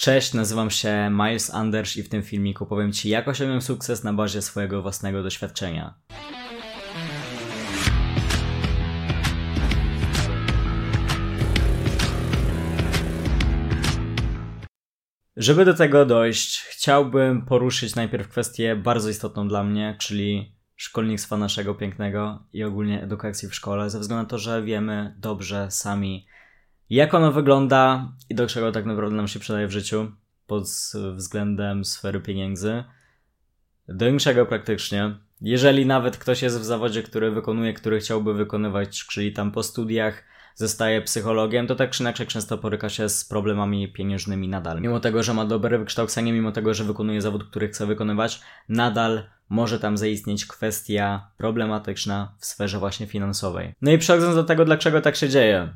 Cześć, 0.00 0.34
nazywam 0.34 0.70
się 0.70 1.10
Miles 1.10 1.54
Anders 1.54 1.96
i 1.96 2.02
w 2.02 2.08
tym 2.08 2.22
filmiku 2.22 2.66
powiem 2.66 2.92
Ci, 2.92 3.08
jak 3.08 3.28
osiągnąłem 3.28 3.62
sukces 3.62 4.04
na 4.04 4.12
bazie 4.12 4.42
swojego 4.42 4.82
własnego 4.82 5.22
doświadczenia. 5.22 5.94
Żeby 15.36 15.64
do 15.64 15.74
tego 15.74 16.06
dojść, 16.06 16.60
chciałbym 16.60 17.46
poruszyć 17.46 17.94
najpierw 17.94 18.28
kwestię 18.28 18.76
bardzo 18.76 19.08
istotną 19.08 19.48
dla 19.48 19.64
mnie, 19.64 19.96
czyli 19.98 20.56
szkolnictwa 20.76 21.36
naszego 21.36 21.74
pięknego 21.74 22.46
i 22.52 22.64
ogólnie 22.64 23.02
edukacji 23.02 23.48
w 23.48 23.54
szkole, 23.54 23.90
ze 23.90 24.00
względu 24.00 24.22
na 24.22 24.28
to, 24.28 24.38
że 24.38 24.62
wiemy 24.62 25.14
dobrze 25.18 25.70
sami, 25.70 26.26
jak 26.90 27.14
ono 27.14 27.32
wygląda 27.32 28.12
i 28.30 28.34
do 28.34 28.46
czego 28.46 28.72
tak 28.72 28.86
naprawdę 28.86 29.16
nam 29.16 29.28
się 29.28 29.40
przydaje 29.40 29.66
w 29.66 29.72
życiu 29.72 30.12
pod 30.46 30.64
względem 31.14 31.84
sfery 31.84 32.20
pieniędzy. 32.20 32.84
Do 33.88 34.10
niczego 34.10 34.46
praktycznie. 34.46 35.14
Jeżeli 35.40 35.86
nawet 35.86 36.16
ktoś 36.16 36.42
jest 36.42 36.60
w 36.60 36.64
zawodzie, 36.64 37.02
który 37.02 37.30
wykonuje, 37.30 37.74
który 37.74 38.00
chciałby 38.00 38.34
wykonywać, 38.34 39.06
czyli 39.06 39.32
tam 39.32 39.52
po 39.52 39.62
studiach, 39.62 40.24
zostaje 40.54 41.02
psychologiem, 41.02 41.66
to 41.66 41.74
tak 41.74 41.90
czy 41.90 42.02
inaczej 42.02 42.26
często 42.26 42.58
boryka 42.58 42.88
się 42.88 43.08
z 43.08 43.24
problemami 43.24 43.92
pieniężnymi 43.92 44.48
nadal. 44.48 44.80
Mimo 44.80 45.00
tego, 45.00 45.22
że 45.22 45.34
ma 45.34 45.44
dobre 45.44 45.78
wykształcenie, 45.78 46.32
mimo 46.32 46.52
tego, 46.52 46.74
że 46.74 46.84
wykonuje 46.84 47.22
zawód, 47.22 47.44
który 47.44 47.68
chce 47.68 47.86
wykonywać, 47.86 48.40
nadal 48.68 49.22
może 49.48 49.78
tam 49.78 49.96
zaistnieć 49.96 50.46
kwestia 50.46 51.30
problematyczna 51.36 52.34
w 52.38 52.46
sferze 52.46 52.78
właśnie 52.78 53.06
finansowej. 53.06 53.74
No 53.82 53.90
i 53.90 53.98
przechodząc 53.98 54.34
do 54.34 54.44
tego, 54.44 54.64
dlaczego 54.64 55.00
tak 55.00 55.16
się 55.16 55.28
dzieje. 55.28 55.72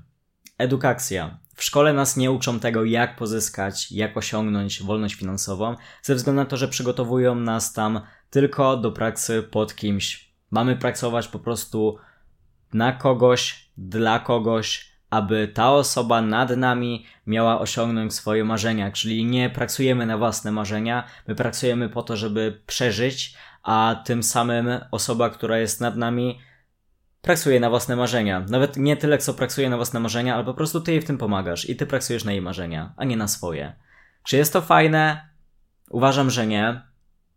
Edukacja. 0.59 1.39
W 1.55 1.65
szkole 1.65 1.93
nas 1.93 2.17
nie 2.17 2.31
uczą 2.31 2.61
tego, 2.61 2.85
jak 2.85 3.17
pozyskać, 3.17 3.93
jak 3.93 4.17
osiągnąć 4.17 4.83
wolność 4.83 5.15
finansową, 5.15 5.77
ze 6.03 6.15
względu 6.15 6.43
na 6.43 6.47
to, 6.47 6.57
że 6.57 6.69
przygotowują 6.69 7.35
nas 7.35 7.73
tam 7.73 8.01
tylko 8.31 8.77
do 8.77 8.93
pracy 8.93 9.43
pod 9.43 9.75
kimś. 9.75 10.35
Mamy 10.51 10.77
pracować 10.77 11.29
po 11.29 11.39
prostu 11.39 11.99
na 12.73 12.93
kogoś, 12.93 13.71
dla 13.77 14.19
kogoś, 14.19 14.93
aby 15.11 15.49
ta 15.49 15.73
osoba 15.73 16.23
nad 16.23 16.57
nami 16.57 17.07
miała 17.27 17.61
osiągnąć 17.61 18.15
swoje 18.15 18.45
marzenia. 18.45 18.93
Czyli 18.93 19.25
nie 19.25 19.51
pracujemy 19.51 20.07
na 20.07 20.19
własne 20.19 20.53
marzenia, 20.53 21.05
my 21.27 21.35
pracujemy 21.35 21.89
po 21.89 22.03
to, 22.03 22.17
żeby 22.17 22.63
przeżyć, 22.67 23.35
a 23.63 24.03
tym 24.05 24.23
samym 24.23 24.69
osoba, 24.91 25.31
która 25.31 25.59
jest 25.59 25.81
nad 25.81 25.97
nami, 25.97 26.41
pracuje 27.25 27.61
na 27.61 27.71
własne 27.71 27.97
marzenia. 27.97 28.47
Nawet 28.49 28.77
nie 28.77 28.97
tyle, 28.97 29.19
co 29.19 29.35
pracuje 29.35 29.71
na 29.71 29.77
własne 29.77 30.01
marzenia, 30.01 30.35
ale 30.35 30.45
po 30.45 30.55
prostu 30.55 30.81
ty 30.81 30.93
jej 30.93 31.01
w 31.01 31.05
tym 31.05 31.19
pomagasz 31.19 31.69
i 31.69 31.77
ty 31.77 31.87
pracujesz 31.87 32.25
na 32.25 32.33
jej 32.33 32.43
marzenia, 32.43 32.95
a 32.97 33.05
nie 33.05 33.17
na 33.17 33.29
swoje. 33.29 33.77
Czy 34.25 34.37
jest 34.37 34.53
to 34.53 34.61
fajne? 34.61 35.29
Uważam, 35.91 36.31
że 36.31 36.47
nie. 36.47 36.83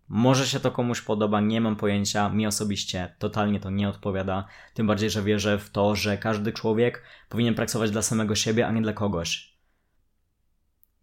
Może 0.08 0.48
się 0.48 0.60
to 0.60 0.72
komuś 0.72 1.02
podoba, 1.02 1.42
nie 1.42 1.62
mam 1.62 1.76
pojęcia. 1.76 2.30
Mi 2.30 2.48
osobiście 2.48 3.16
totalnie 3.20 3.60
to 3.60 3.70
nie 3.70 3.90
odpowiada. 3.90 4.48
Tym 4.74 4.88
bardziej, 4.88 5.10
że 5.10 5.24
wierzę 5.24 5.58
w 5.58 5.70
to, 5.70 5.96
że 5.96 6.18
każdy 6.18 6.54
człowiek 6.54 7.04
powinien 7.30 7.56
pracować 7.56 7.92
dla 7.92 8.02
samego 8.02 8.36
siebie, 8.36 8.68
a 8.68 8.72
nie 8.72 8.82
dla 8.82 8.94
kogoś. 8.94 9.58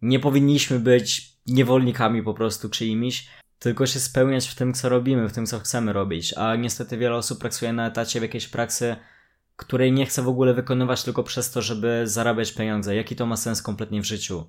Nie 0.01 0.19
powinniśmy 0.19 0.79
być 0.79 1.35
niewolnikami 1.47 2.23
po 2.23 2.33
prostu 2.33 2.69
czyimiś, 2.69 3.29
tylko 3.59 3.85
się 3.85 3.99
spełniać 3.99 4.47
w 4.47 4.55
tym, 4.55 4.73
co 4.73 4.89
robimy, 4.89 5.29
w 5.29 5.33
tym, 5.33 5.45
co 5.45 5.59
chcemy 5.59 5.93
robić. 5.93 6.33
A 6.33 6.55
niestety 6.55 6.97
wiele 6.97 7.15
osób 7.15 7.39
pracuje 7.39 7.73
na 7.73 7.87
etacie 7.87 8.19
w 8.19 8.23
jakiejś 8.23 8.47
pracy, 8.47 8.95
której 9.55 9.91
nie 9.91 10.05
chce 10.05 10.21
w 10.21 10.27
ogóle 10.27 10.53
wykonywać 10.53 11.03
tylko 11.03 11.23
przez 11.23 11.51
to, 11.51 11.61
żeby 11.61 12.01
zarabiać 12.05 12.51
pieniądze. 12.51 12.95
Jaki 12.95 13.15
to 13.15 13.25
ma 13.25 13.37
sens 13.37 13.61
kompletnie 13.61 14.01
w 14.01 14.05
życiu? 14.05 14.45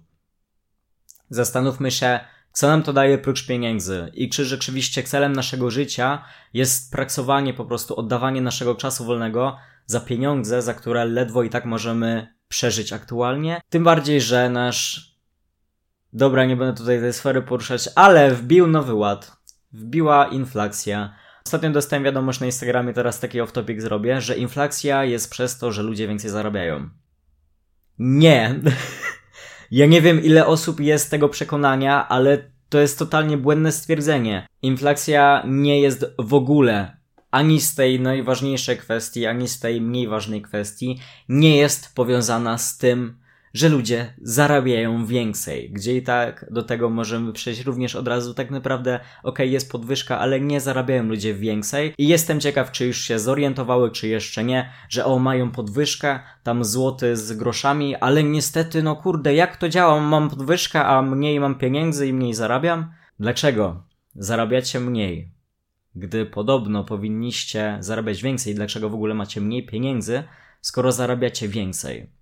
Zastanówmy 1.31 1.91
się, 1.91 2.21
co 2.53 2.69
nam 2.69 2.83
to 2.83 2.93
daje 2.93 3.19
prócz 3.19 3.47
pieniędzy 3.47 4.11
i 4.15 4.29
czy 4.29 4.45
rzeczywiście 4.45 5.03
celem 5.03 5.33
naszego 5.33 5.71
życia 5.71 6.25
jest 6.55 6.93
pracowanie, 6.93 7.55
po 7.55 7.65
prostu 7.65 7.97
oddawanie 7.97 8.41
naszego 8.41 8.75
czasu 8.75 9.05
wolnego 9.05 9.57
za 9.87 10.01
pieniądze, 10.01 10.63
za 10.63 10.75
które 10.75 11.05
ledwo 11.05 11.43
i 11.43 11.51
tak 11.51 11.65
możemy 11.65 12.35
przeżyć 12.49 12.93
aktualnie. 12.93 13.61
Tym 13.69 13.85
bardziej, 13.85 14.21
że 14.21 14.51
nasz 14.51 15.16
Dobra, 16.13 16.45
nie 16.45 16.57
będę 16.57 16.79
tutaj 16.79 17.01
tej 17.01 17.13
sfery 17.13 17.43
poruszać, 17.43 17.89
ale 17.95 18.35
wbił 18.35 18.67
nowy 18.67 18.95
ład. 18.95 19.37
Wbiła 19.73 20.27
inflacja. 20.27 21.15
Ostatnio 21.47 21.71
dostałem 21.71 22.05
wiadomość 22.05 22.41
na 22.41 22.47
Instagramie, 22.47 22.93
teraz 22.93 23.21
taki 23.21 23.41
off-topic 23.41 23.81
zrobię, 23.81 24.21
że 24.21 24.37
inflacja 24.37 25.05
jest 25.05 25.31
przez 25.31 25.59
to, 25.59 25.73
że 25.73 25.83
ludzie 25.83 26.09
więcej 26.09 26.31
zarabiają. 26.31 26.89
Nie. 27.99 28.61
ja 29.71 29.87
nie 29.87 30.03
wiem, 30.03 30.23
ile 30.23 30.47
osób 30.47 30.81
jest 30.81 31.11
tego 31.11 31.29
przekonania, 31.29 32.09
ale 32.09 32.51
to 32.69 32.79
jest 32.79 32.99
totalnie 32.99 33.37
błędne 33.37 33.73
stwierdzenie. 33.73 34.47
Inflacja 34.63 35.43
nie 35.47 35.81
jest 35.81 36.07
w 36.19 36.35
ogóle 36.35 36.97
ani 37.31 37.61
z 37.61 37.75
tej 37.75 38.01
najważniejszej 38.01 38.77
kwestii, 38.77 39.27
ani 39.27 39.49
z 39.49 39.61
tej 39.61 39.81
mniej 39.81 40.09
ważnej 40.09 40.43
kwestii, 40.43 41.01
nie 41.29 41.57
jest 41.57 41.95
powiązana 41.95 42.59
z 42.59 42.79
tym, 42.79 43.19
że 43.57 43.69
ludzie 43.69 44.15
zarabiają 44.23 45.07
więcej, 45.07 45.71
gdzie 45.71 45.97
i 45.97 46.03
tak 46.03 46.47
do 46.51 46.63
tego 46.63 46.91
możemy 46.91 47.33
przejść 47.33 47.65
również 47.65 47.97
od 47.97 48.09
razu. 48.09 48.35
Tak 48.35 48.51
naprawdę, 48.51 49.01
ok, 49.23 49.39
jest 49.39 49.73
podwyżka, 49.73 50.19
ale 50.19 50.41
nie 50.41 50.61
zarabiają 50.61 51.03
ludzie 51.03 51.35
więcej. 51.35 51.95
I 51.99 52.09
jestem 52.09 52.41
ciekaw, 52.41 52.73
czy 52.73 52.87
już 52.87 53.01
się 53.01 53.19
zorientowały, 53.19 53.91
czy 53.91 54.09
jeszcze 54.09 54.45
nie, 54.45 54.71
że 54.89 55.05
o, 55.05 55.19
mają 55.19 55.51
podwyżkę, 55.51 56.21
tam 56.43 56.65
złoty 56.65 57.17
z 57.17 57.33
groszami, 57.33 57.97
ale 57.97 58.23
niestety, 58.25 58.83
no 58.83 58.97
kurde, 58.97 59.35
jak 59.35 59.57
to 59.57 59.69
działa? 59.69 60.01
Mam 60.01 60.31
podwyżkę, 60.31 60.85
a 60.85 61.03
mniej 61.03 61.41
mam 61.41 61.55
pieniędzy 61.55 62.09
i 62.09 62.13
mniej 62.13 62.35
zarabiam? 62.35 62.93
Dlaczego? 63.21 63.83
Zarabiacie 64.15 64.81
mniej. 64.81 65.31
Gdy 65.95 66.27
podobno 66.27 66.85
powinniście 66.85 67.77
zarabiać 67.81 68.23
więcej, 68.23 68.55
dlaczego 68.55 68.91
w 68.91 68.95
ogóle 68.95 69.15
macie 69.15 69.41
mniej 69.41 69.67
pieniędzy, 69.67 70.23
skoro 70.61 70.93
zarabiacie 70.93 71.49
więcej? 71.49 72.16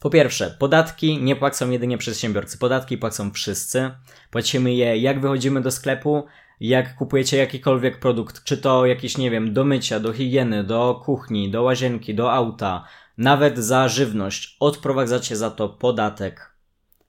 Po 0.00 0.10
pierwsze, 0.10 0.56
podatki 0.58 1.22
nie 1.22 1.36
płacą 1.36 1.70
jedynie 1.70 1.98
przedsiębiorcy. 1.98 2.58
Podatki 2.58 2.98
płacą 2.98 3.30
wszyscy. 3.30 3.90
Płacimy 4.30 4.74
je 4.74 4.96
jak 4.96 5.20
wychodzimy 5.20 5.60
do 5.60 5.70
sklepu, 5.70 6.26
jak 6.60 6.96
kupujecie 6.96 7.36
jakikolwiek 7.36 8.00
produkt, 8.00 8.44
czy 8.44 8.58
to 8.58 8.86
jakiś, 8.86 9.18
nie 9.18 9.30
wiem, 9.30 9.52
do 9.52 9.64
mycia, 9.64 10.00
do 10.00 10.12
higieny, 10.12 10.64
do 10.64 11.02
kuchni, 11.04 11.50
do 11.50 11.62
łazienki, 11.62 12.14
do 12.14 12.32
auta, 12.32 12.84
nawet 13.18 13.58
za 13.58 13.88
żywność. 13.88 14.56
Odprowadzacie 14.60 15.36
za 15.36 15.50
to 15.50 15.68
podatek. 15.68 16.54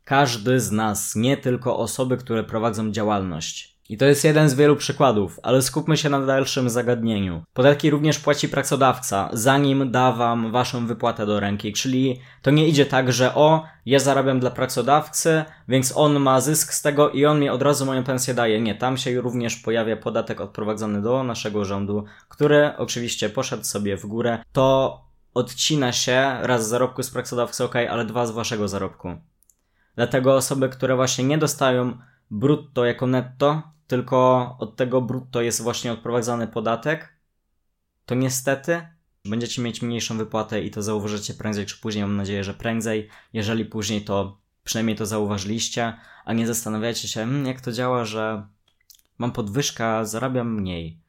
Każdy 0.04 0.60
z 0.60 0.72
nas, 0.72 1.16
nie 1.16 1.38
tylko 1.38 1.78
osoby, 1.78 2.18
które 2.18 2.44
prowadzą 2.44 2.92
działalność. 2.92 3.78
I 3.92 3.98
to 3.98 4.06
jest 4.06 4.24
jeden 4.24 4.50
z 4.50 4.54
wielu 4.54 4.76
przykładów, 4.76 5.40
ale 5.44 5.62
skupmy 5.62 5.98
się 5.98 6.10
na 6.10 6.26
dalszym 6.26 6.70
zagadnieniu. 6.70 7.44
Podatki 7.54 7.90
również 7.90 8.20
płaci 8.20 8.50
pracodawca, 8.50 9.30
zanim 9.34 9.92
da 9.92 10.12
wam 10.12 10.52
waszą 10.52 10.88
wypłatę 10.88 11.26
do 11.26 11.40
ręki, 11.40 11.74
czyli 11.74 12.22
to 12.42 12.52
nie 12.52 12.68
idzie 12.68 12.86
tak, 12.86 13.14
że 13.14 13.36
o, 13.36 13.64
ja 13.86 14.00
zarabiam 14.00 14.40
dla 14.40 14.52
pracodawcy, 14.52 15.44
więc 15.68 15.94
on 15.98 16.20
ma 16.20 16.42
zysk 16.42 16.74
z 16.74 16.82
tego 16.82 17.10
i 17.10 17.26
on 17.26 17.40
mi 17.40 17.50
od 17.50 17.62
razu 17.62 17.86
moją 17.86 18.04
pensję 18.04 18.34
daje. 18.34 18.62
Nie, 18.62 18.76
tam 18.76 18.98
się 18.98 19.22
również 19.22 19.56
pojawia 19.56 19.98
podatek 19.98 20.42
odprowadzony 20.42 21.02
do 21.02 21.24
naszego 21.24 21.66
rządu, 21.66 22.06
który 22.30 22.72
oczywiście 22.78 23.30
poszedł 23.30 23.64
sobie 23.64 23.98
w 23.98 24.06
górę. 24.06 24.44
To 24.52 25.00
odcina 25.34 25.92
się 25.92 26.38
raz 26.42 26.66
z 26.66 26.70
zarobku 26.70 27.04
z 27.04 27.10
pracodawcy, 27.10 27.64
ok, 27.64 27.76
ale 27.76 28.06
dwa 28.06 28.26
z 28.26 28.32
waszego 28.32 28.68
zarobku. 28.68 29.16
Dlatego 29.96 30.36
osoby, 30.36 30.70
które 30.70 30.96
właśnie 30.96 31.24
nie 31.24 31.38
dostają 31.38 31.98
brutto 32.32 32.86
jako 32.86 33.08
netto, 33.08 33.62
tylko 33.92 34.56
od 34.60 34.76
tego 34.76 35.02
brutto 35.02 35.42
jest 35.42 35.62
właśnie 35.62 35.92
odprowadzany 35.92 36.48
podatek, 36.48 37.16
to 38.06 38.16
niestety 38.16 38.88
będziecie 39.26 39.62
mieć 39.62 39.82
mniejszą 39.82 40.18
wypłatę 40.18 40.62
i 40.62 40.72
to 40.72 40.82
zauważycie 40.82 41.34
prędzej 41.34 41.66
czy 41.66 41.82
później. 41.82 42.04
Mam 42.04 42.18
nadzieję, 42.18 42.44
że 42.44 42.54
prędzej. 42.54 43.10
Jeżeli 43.34 43.66
później, 43.66 44.02
to 44.02 44.38
przynajmniej 44.64 44.96
to 44.96 45.06
zauważyliście, 45.06 45.94
a 46.26 46.34
nie 46.34 46.48
zastanawiacie 46.48 47.08
się, 47.08 47.20
hmm, 47.20 47.46
jak 47.46 47.62
to 47.62 47.72
działa, 47.72 48.06
że 48.06 48.48
mam 49.18 49.32
podwyżkę, 49.32 50.06
zarabiam 50.06 50.54
mniej. 50.54 51.00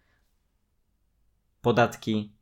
Podatki 1.61 2.33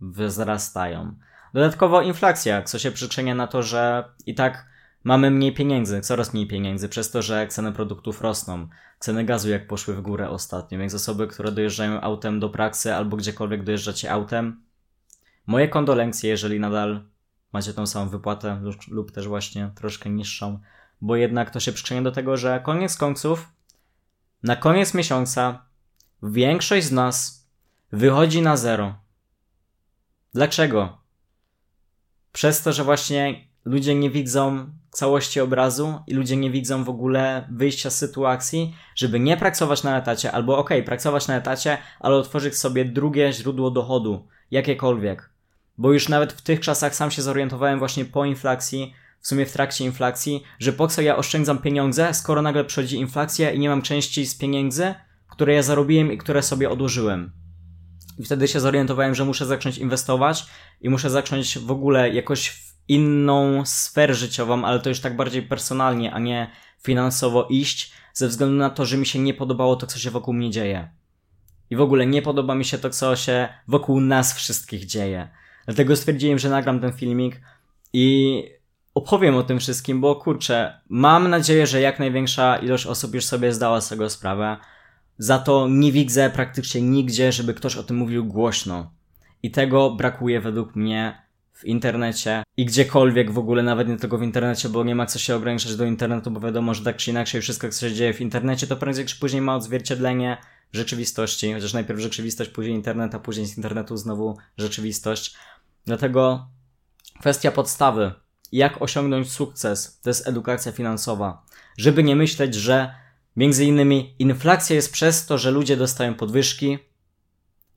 wzrastają. 0.00 1.14
Dodatkowo 1.54 2.02
inflacja, 2.02 2.62
co 2.62 2.78
się 2.78 2.92
przyczynia 2.92 3.34
na 3.34 3.46
to, 3.46 3.62
że 3.62 4.04
i 4.26 4.34
tak 4.34 4.66
mamy 5.06 5.30
mniej 5.30 5.54
pieniędzy, 5.54 6.00
coraz 6.00 6.34
mniej 6.34 6.46
pieniędzy, 6.46 6.88
przez 6.88 7.10
to, 7.10 7.22
że 7.22 7.48
ceny 7.48 7.72
produktów 7.72 8.20
rosną. 8.20 8.68
Ceny 8.98 9.24
gazu 9.24 9.50
jak 9.50 9.66
poszły 9.66 9.94
w 9.94 10.00
górę 10.00 10.30
ostatnio, 10.30 10.78
więc 10.78 10.94
osoby, 10.94 11.26
które 11.26 11.52
dojeżdżają 11.52 12.00
autem 12.00 12.40
do 12.40 12.48
pracy 12.48 12.94
albo 12.94 13.16
gdziekolwiek 13.16 13.64
dojeżdżacie 13.64 14.12
autem, 14.12 14.62
moje 15.46 15.68
kondolencje, 15.68 16.30
jeżeli 16.30 16.60
nadal 16.60 17.04
macie 17.52 17.72
tą 17.72 17.86
samą 17.86 18.08
wypłatę 18.08 18.60
lub, 18.62 18.76
lub 18.88 19.12
też 19.12 19.28
właśnie 19.28 19.70
troszkę 19.74 20.10
niższą, 20.10 20.60
bo 21.00 21.16
jednak 21.16 21.50
to 21.50 21.60
się 21.60 21.72
przyczynia 21.72 22.02
do 22.02 22.12
tego, 22.12 22.36
że 22.36 22.60
koniec 22.64 22.96
końców, 22.96 23.48
na 24.42 24.56
koniec 24.56 24.94
miesiąca 24.94 25.66
większość 26.22 26.86
z 26.86 26.92
nas 26.92 27.46
wychodzi 27.92 28.42
na 28.42 28.56
zero. 28.56 28.94
Dlaczego? 30.34 30.98
Przez 32.32 32.62
to, 32.62 32.72
że 32.72 32.84
właśnie 32.84 33.44
ludzie 33.64 33.94
nie 33.94 34.10
widzą 34.10 34.70
całości 34.96 35.40
obrazu 35.40 36.00
i 36.06 36.14
ludzie 36.14 36.36
nie 36.36 36.50
widzą 36.50 36.84
w 36.84 36.88
ogóle 36.88 37.48
wyjścia 37.50 37.90
z 37.90 37.98
sytuacji, 37.98 38.74
żeby 38.94 39.20
nie 39.20 39.36
pracować 39.36 39.82
na 39.82 39.98
etacie, 39.98 40.32
albo 40.32 40.58
okej, 40.58 40.78
okay, 40.78 40.86
pracować 40.86 41.28
na 41.28 41.36
etacie, 41.36 41.78
ale 42.00 42.16
otworzyć 42.16 42.56
sobie 42.56 42.84
drugie 42.84 43.32
źródło 43.32 43.70
dochodu, 43.70 44.26
jakiekolwiek. 44.50 45.30
Bo 45.78 45.92
już 45.92 46.08
nawet 46.08 46.32
w 46.32 46.42
tych 46.42 46.60
czasach 46.60 46.94
sam 46.94 47.10
się 47.10 47.22
zorientowałem 47.22 47.78
właśnie 47.78 48.04
po 48.04 48.24
inflacji, 48.24 48.94
w 49.20 49.28
sumie 49.28 49.46
w 49.46 49.52
trakcie 49.52 49.84
inflacji, 49.84 50.42
że 50.58 50.72
po 50.72 50.88
co 50.88 51.02
ja 51.02 51.16
oszczędzam 51.16 51.58
pieniądze, 51.58 52.14
skoro 52.14 52.42
nagle 52.42 52.64
przychodzi 52.64 52.96
inflacja 52.96 53.50
i 53.50 53.58
nie 53.58 53.68
mam 53.68 53.82
części 53.82 54.26
z 54.26 54.38
pieniędzy, 54.38 54.94
które 55.28 55.54
ja 55.54 55.62
zarobiłem 55.62 56.12
i 56.12 56.18
które 56.18 56.42
sobie 56.42 56.70
odłożyłem. 56.70 57.32
I 58.18 58.24
wtedy 58.24 58.48
się 58.48 58.60
zorientowałem, 58.60 59.14
że 59.14 59.24
muszę 59.24 59.46
zacząć 59.46 59.78
inwestować 59.78 60.46
i 60.80 60.90
muszę 60.90 61.10
zacząć 61.10 61.58
w 61.58 61.70
ogóle 61.70 62.10
jakoś 62.10 62.65
inną 62.88 63.64
sferę 63.64 64.14
życiową, 64.14 64.64
ale 64.64 64.80
to 64.80 64.88
już 64.88 65.00
tak 65.00 65.16
bardziej 65.16 65.42
personalnie, 65.42 66.12
a 66.12 66.18
nie 66.18 66.50
finansowo 66.82 67.46
iść, 67.50 67.92
ze 68.14 68.28
względu 68.28 68.56
na 68.56 68.70
to, 68.70 68.86
że 68.86 68.96
mi 68.96 69.06
się 69.06 69.18
nie 69.18 69.34
podobało 69.34 69.76
to, 69.76 69.86
co 69.86 69.98
się 69.98 70.10
wokół 70.10 70.34
mnie 70.34 70.50
dzieje. 70.50 70.88
I 71.70 71.76
w 71.76 71.80
ogóle 71.80 72.06
nie 72.06 72.22
podoba 72.22 72.54
mi 72.54 72.64
się 72.64 72.78
to, 72.78 72.90
co 72.90 73.16
się 73.16 73.48
wokół 73.68 74.00
nas 74.00 74.36
wszystkich 74.36 74.86
dzieje. 74.86 75.28
Dlatego 75.64 75.96
stwierdziłem, 75.96 76.38
że 76.38 76.50
nagram 76.50 76.80
ten 76.80 76.92
filmik 76.92 77.40
i 77.92 78.42
opowiem 78.94 79.36
o 79.36 79.42
tym 79.42 79.58
wszystkim, 79.58 80.00
bo 80.00 80.16
kurczę, 80.16 80.80
mam 80.88 81.30
nadzieję, 81.30 81.66
że 81.66 81.80
jak 81.80 81.98
największa 81.98 82.56
ilość 82.56 82.86
osób 82.86 83.14
już 83.14 83.24
sobie 83.24 83.52
zdała 83.52 83.80
z 83.80 83.88
tego 83.88 84.10
sprawę. 84.10 84.56
Za 85.18 85.38
to 85.38 85.68
nie 85.70 85.92
widzę 85.92 86.30
praktycznie 86.30 86.82
nigdzie, 86.82 87.32
żeby 87.32 87.54
ktoś 87.54 87.76
o 87.76 87.82
tym 87.82 87.96
mówił 87.96 88.24
głośno. 88.24 88.90
I 89.42 89.50
tego 89.50 89.90
brakuje 89.90 90.40
według 90.40 90.76
mnie 90.76 91.25
w 91.56 91.64
internecie 91.64 92.42
i 92.56 92.64
gdziekolwiek 92.64 93.30
w 93.30 93.38
ogóle, 93.38 93.62
nawet 93.62 93.88
nie 93.88 93.96
tylko 93.96 94.18
w 94.18 94.22
internecie, 94.22 94.68
bo 94.68 94.84
nie 94.84 94.94
ma 94.94 95.06
co 95.06 95.18
się 95.18 95.36
ograniczać 95.36 95.76
do 95.76 95.84
internetu, 95.84 96.30
bo 96.30 96.40
wiadomo, 96.40 96.74
że 96.74 96.84
tak 96.84 96.96
czy 96.96 97.10
inaczej 97.10 97.40
wszystko, 97.40 97.68
co 97.68 97.88
się 97.88 97.94
dzieje 97.94 98.14
w 98.14 98.20
internecie, 98.20 98.66
to 98.66 98.76
prędzej 98.76 99.06
czy 99.06 99.18
później 99.18 99.42
ma 99.42 99.56
odzwierciedlenie 99.56 100.36
w 100.72 100.76
rzeczywistości, 100.76 101.52
chociaż 101.52 101.72
najpierw 101.72 102.00
rzeczywistość, 102.00 102.50
później 102.50 102.74
internet, 102.74 103.14
a 103.14 103.18
później 103.18 103.46
z 103.46 103.56
internetu 103.56 103.96
znowu 103.96 104.36
rzeczywistość. 104.58 105.36
Dlatego 105.86 106.48
kwestia 107.20 107.52
podstawy, 107.52 108.12
jak 108.52 108.82
osiągnąć 108.82 109.32
sukces, 109.32 110.00
to 110.00 110.10
jest 110.10 110.28
edukacja 110.28 110.72
finansowa. 110.72 111.42
Żeby 111.78 112.02
nie 112.02 112.16
myśleć, 112.16 112.54
że 112.54 112.94
między 113.36 113.64
innymi 113.64 114.14
inflacja 114.18 114.76
jest 114.76 114.92
przez 114.92 115.26
to, 115.26 115.38
że 115.38 115.50
ludzie 115.50 115.76
dostają 115.76 116.14
podwyżki, 116.14 116.78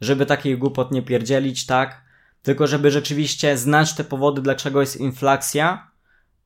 żeby 0.02 0.26
takich 0.26 0.58
głupot 0.58 0.92
nie 0.92 1.02
pierdzielić, 1.02 1.66
tak? 1.66 2.08
Tylko 2.41 2.68
żeby 2.68 2.91
rzeczywiście 2.91 3.57
znać 3.57 3.94
te 3.94 4.03
powody, 4.03 4.41
dlaczego 4.41 4.81
jest 4.81 4.97
inflacja 4.97 5.91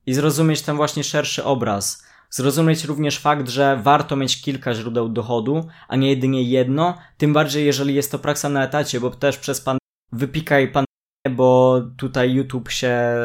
i 0.06 0.14
zrozumieć 0.14 0.62
ten 0.62 0.76
właśnie 0.76 1.04
szerszy 1.04 1.44
obraz. 1.44 2.04
Zrozumieć 2.30 2.84
również 2.84 3.20
fakt, 3.20 3.50
że 3.50 3.78
warto 3.84 4.16
mieć 4.16 4.42
kilka 4.42 4.74
źródeł 4.74 5.10
dochodu, 5.10 5.68
a 5.88 5.96
nie 5.96 6.10
jedynie 6.10 6.44
jedno, 6.44 6.98
tym 7.18 7.34
bardziej 7.34 7.66
jeżeli 7.66 7.96
jest 7.96 8.12
to 8.12 8.20
praksa 8.20 8.50
na 8.50 8.64
etacie, 8.64 9.00
bo 9.00 9.10
też 9.10 9.38
przez 9.38 9.62
pan 9.62 9.78
wypikaj 10.12 10.68
pan 10.72 10.86
bo 11.32 11.82
tutaj 11.98 12.34
YouTube 12.34 12.70
się 12.70 13.16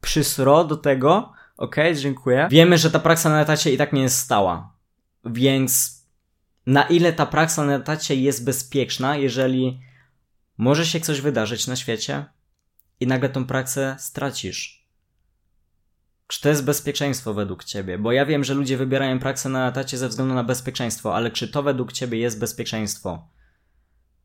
przysro 0.00 0.64
do 0.64 0.76
tego. 0.76 1.32
Ok, 1.56 1.76
dziękuję. 1.94 2.48
Wiemy, 2.50 2.78
że 2.78 2.90
ta 2.90 2.98
praksa 2.98 3.30
na 3.30 3.40
etacie 3.42 3.72
i 3.72 3.76
tak 3.76 3.92
nie 3.92 4.02
jest 4.02 4.18
stała. 4.18 4.72
Więc 5.24 6.04
na 6.66 6.82
ile 6.82 7.12
ta 7.12 7.26
praksa 7.26 7.64
na 7.64 7.74
etacie 7.74 8.14
jest 8.14 8.44
bezpieczna, 8.44 9.16
jeżeli 9.16 9.80
może 10.60 10.86
się 10.86 11.00
coś 11.00 11.20
wydarzyć 11.20 11.66
na 11.66 11.76
świecie 11.76 12.24
i 13.00 13.06
nagle 13.06 13.28
tą 13.28 13.46
praksę 13.46 13.96
stracisz? 13.98 14.88
Czy 16.26 16.40
to 16.40 16.48
jest 16.48 16.64
bezpieczeństwo 16.64 17.34
według 17.34 17.64
ciebie? 17.64 17.98
Bo 17.98 18.12
ja 18.12 18.26
wiem, 18.26 18.44
że 18.44 18.54
ludzie 18.54 18.76
wybierają 18.76 19.18
praksę 19.18 19.48
na 19.48 19.68
etacie 19.68 19.98
ze 19.98 20.08
względu 20.08 20.34
na 20.34 20.44
bezpieczeństwo, 20.44 21.16
ale 21.16 21.30
czy 21.30 21.48
to 21.48 21.62
według 21.62 21.92
ciebie 21.92 22.18
jest 22.18 22.40
bezpieczeństwo? 22.40 23.28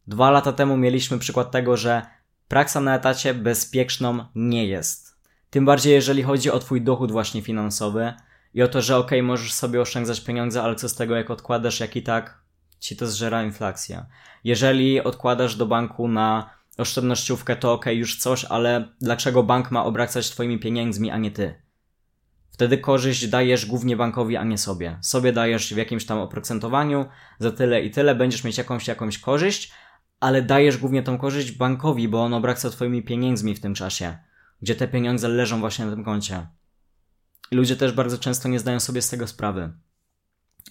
Dwa 0.08 0.32
lata 0.32 0.52
temu 0.54 0.78
mieliśmy 0.78 1.20
przykład 1.20 1.52
tego, 1.52 1.78
że 1.78 2.02
praksa 2.48 2.82
na 2.82 2.96
etacie 2.96 3.34
bezpieczną 3.34 4.26
nie 4.36 4.68
jest. 4.68 5.20
Tym 5.50 5.66
bardziej 5.66 5.94
jeżeli 5.94 6.24
chodzi 6.24 6.52
o 6.52 6.60
twój 6.60 6.82
dochód 6.82 7.12
właśnie 7.12 7.42
finansowy 7.42 8.14
i 8.54 8.64
o 8.64 8.68
to, 8.68 8.82
że 8.82 8.98
ok, 8.98 9.12
możesz 9.24 9.54
sobie 9.54 9.82
oszczędzać 9.82 10.22
pieniądze, 10.22 10.64
ale 10.64 10.76
co 10.76 10.90
z 10.90 10.96
tego 10.96 11.16
jak 11.16 11.32
odkładasz, 11.32 11.80
jak 11.80 11.96
i 11.96 12.04
tak 12.04 12.45
ci 12.86 12.96
to 12.96 13.08
zżera 13.08 13.44
inflacja. 13.44 14.06
Jeżeli 14.44 15.02
odkładasz 15.02 15.56
do 15.56 15.66
banku 15.66 16.08
na 16.08 16.50
oszczędnościówkę, 16.78 17.56
to 17.56 17.74
ok, 17.74 17.86
już 17.86 18.18
coś, 18.18 18.46
ale 18.46 18.88
dlaczego 19.02 19.44
bank 19.44 19.72
ma 19.72 19.86
obracać 19.86 20.30
twoimi 20.30 20.60
pieniędzmi, 20.60 21.12
a 21.12 21.18
nie 21.18 21.32
ty? 21.32 21.62
Wtedy 22.52 22.78
korzyść 22.78 23.28
dajesz 23.28 23.66
głównie 23.66 23.98
bankowi, 23.98 24.38
a 24.38 24.44
nie 24.44 24.58
sobie. 24.58 24.98
Sobie 25.02 25.34
dajesz 25.34 25.74
w 25.74 25.78
jakimś 25.78 26.06
tam 26.06 26.20
oprocentowaniu, 26.20 27.06
za 27.40 27.52
tyle 27.52 27.82
i 27.82 27.92
tyle 27.92 28.16
będziesz 28.16 28.44
mieć 28.44 28.58
jakąś 28.58 28.88
jakąś 28.88 29.20
korzyść, 29.20 29.72
ale 30.20 30.42
dajesz 30.42 30.78
głównie 30.78 31.04
tą 31.04 31.18
korzyść 31.18 31.52
bankowi, 31.52 32.08
bo 32.08 32.24
on 32.24 32.34
obraca 32.34 32.70
twoimi 32.70 33.04
pieniędzmi 33.04 33.56
w 33.56 33.60
tym 33.60 33.74
czasie, 33.74 34.18
gdzie 34.62 34.76
te 34.76 34.88
pieniądze 34.88 35.28
leżą 35.28 35.60
właśnie 35.60 35.86
na 35.86 35.92
tym 35.92 36.04
koncie. 36.04 36.48
Ludzie 37.52 37.76
też 37.76 37.92
bardzo 37.92 38.18
często 38.18 38.50
nie 38.50 38.60
zdają 38.60 38.80
sobie 38.80 39.02
z 39.02 39.10
tego 39.10 39.28
sprawy. 39.28 39.74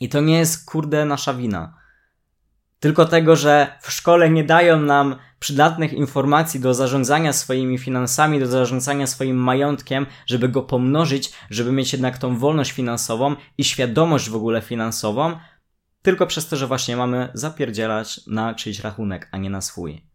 I 0.00 0.08
to 0.08 0.20
nie 0.20 0.38
jest, 0.38 0.66
kurde, 0.66 1.04
nasza 1.04 1.34
wina. 1.34 1.83
Tylko 2.84 3.04
tego, 3.04 3.36
że 3.36 3.78
w 3.80 3.92
szkole 3.92 4.30
nie 4.30 4.44
dają 4.44 4.80
nam 4.80 5.16
przydatnych 5.38 5.92
informacji 5.92 6.60
do 6.60 6.74
zarządzania 6.74 7.32
swoimi 7.32 7.78
finansami, 7.78 8.40
do 8.40 8.46
zarządzania 8.46 9.06
swoim 9.06 9.36
majątkiem, 9.36 10.06
żeby 10.26 10.48
go 10.48 10.62
pomnożyć, 10.62 11.32
żeby 11.50 11.72
mieć 11.72 11.92
jednak 11.92 12.18
tą 12.18 12.38
wolność 12.38 12.72
finansową 12.72 13.36
i 13.58 13.64
świadomość 13.64 14.30
w 14.30 14.36
ogóle 14.36 14.62
finansową, 14.62 15.36
tylko 16.02 16.26
przez 16.26 16.48
to, 16.48 16.56
że 16.56 16.66
właśnie 16.66 16.96
mamy 16.96 17.28
zapierdzielać 17.34 18.26
na 18.26 18.54
czyjś 18.54 18.80
rachunek, 18.80 19.28
a 19.32 19.38
nie 19.38 19.50
na 19.50 19.60
swój. 19.60 20.06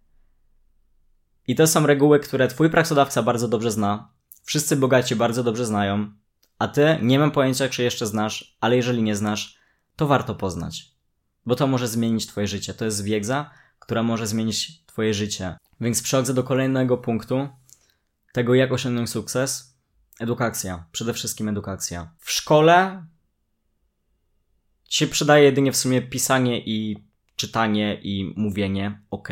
I 1.48 1.56
to 1.56 1.68
są 1.68 1.88
reguły, 1.88 2.20
które 2.20 2.48
twój 2.48 2.70
pracodawca 2.70 3.24
bardzo 3.24 3.48
dobrze 3.48 3.72
zna, 3.72 4.10
wszyscy 4.44 4.76
bogaci 4.76 5.16
bardzo 5.16 5.44
dobrze 5.44 5.66
znają, 5.66 6.12
a 6.60 6.68
ty 6.68 6.98
nie 7.02 7.20
mam 7.20 7.32
pojęcia, 7.32 7.70
czy 7.70 7.84
jeszcze 7.84 8.08
znasz, 8.08 8.58
ale 8.62 8.76
jeżeli 8.76 9.04
nie 9.04 9.16
znasz, 9.16 9.58
to 9.96 10.08
warto 10.08 10.36
poznać. 10.36 10.99
Bo 11.46 11.56
to 11.56 11.68
może 11.68 11.88
zmienić 11.88 12.28
twoje 12.28 12.48
życie. 12.48 12.74
To 12.74 12.86
jest 12.86 13.04
wiedza, 13.04 13.52
która 13.80 14.04
może 14.04 14.28
zmienić 14.28 14.86
twoje 14.86 15.14
życie. 15.14 15.58
Więc 15.82 16.02
przechodzę 16.02 16.34
do 16.34 16.44
kolejnego 16.44 16.98
punktu, 16.98 17.50
tego 18.34 18.56
jak 18.56 18.72
osiągnąć 18.72 19.10
sukces. 19.10 19.78
Edukacja. 20.20 20.86
Przede 20.92 21.14
wszystkim 21.14 21.50
edukacja. 21.50 22.12
W 22.20 22.32
szkole 22.32 23.06
się 24.90 25.08
przydaje 25.08 25.44
jedynie 25.44 25.72
w 25.72 25.78
sumie 25.78 26.02
pisanie 26.02 26.66
i 26.66 27.04
czytanie 27.36 28.00
i 28.04 28.34
mówienie, 28.36 29.02
ok. 29.12 29.30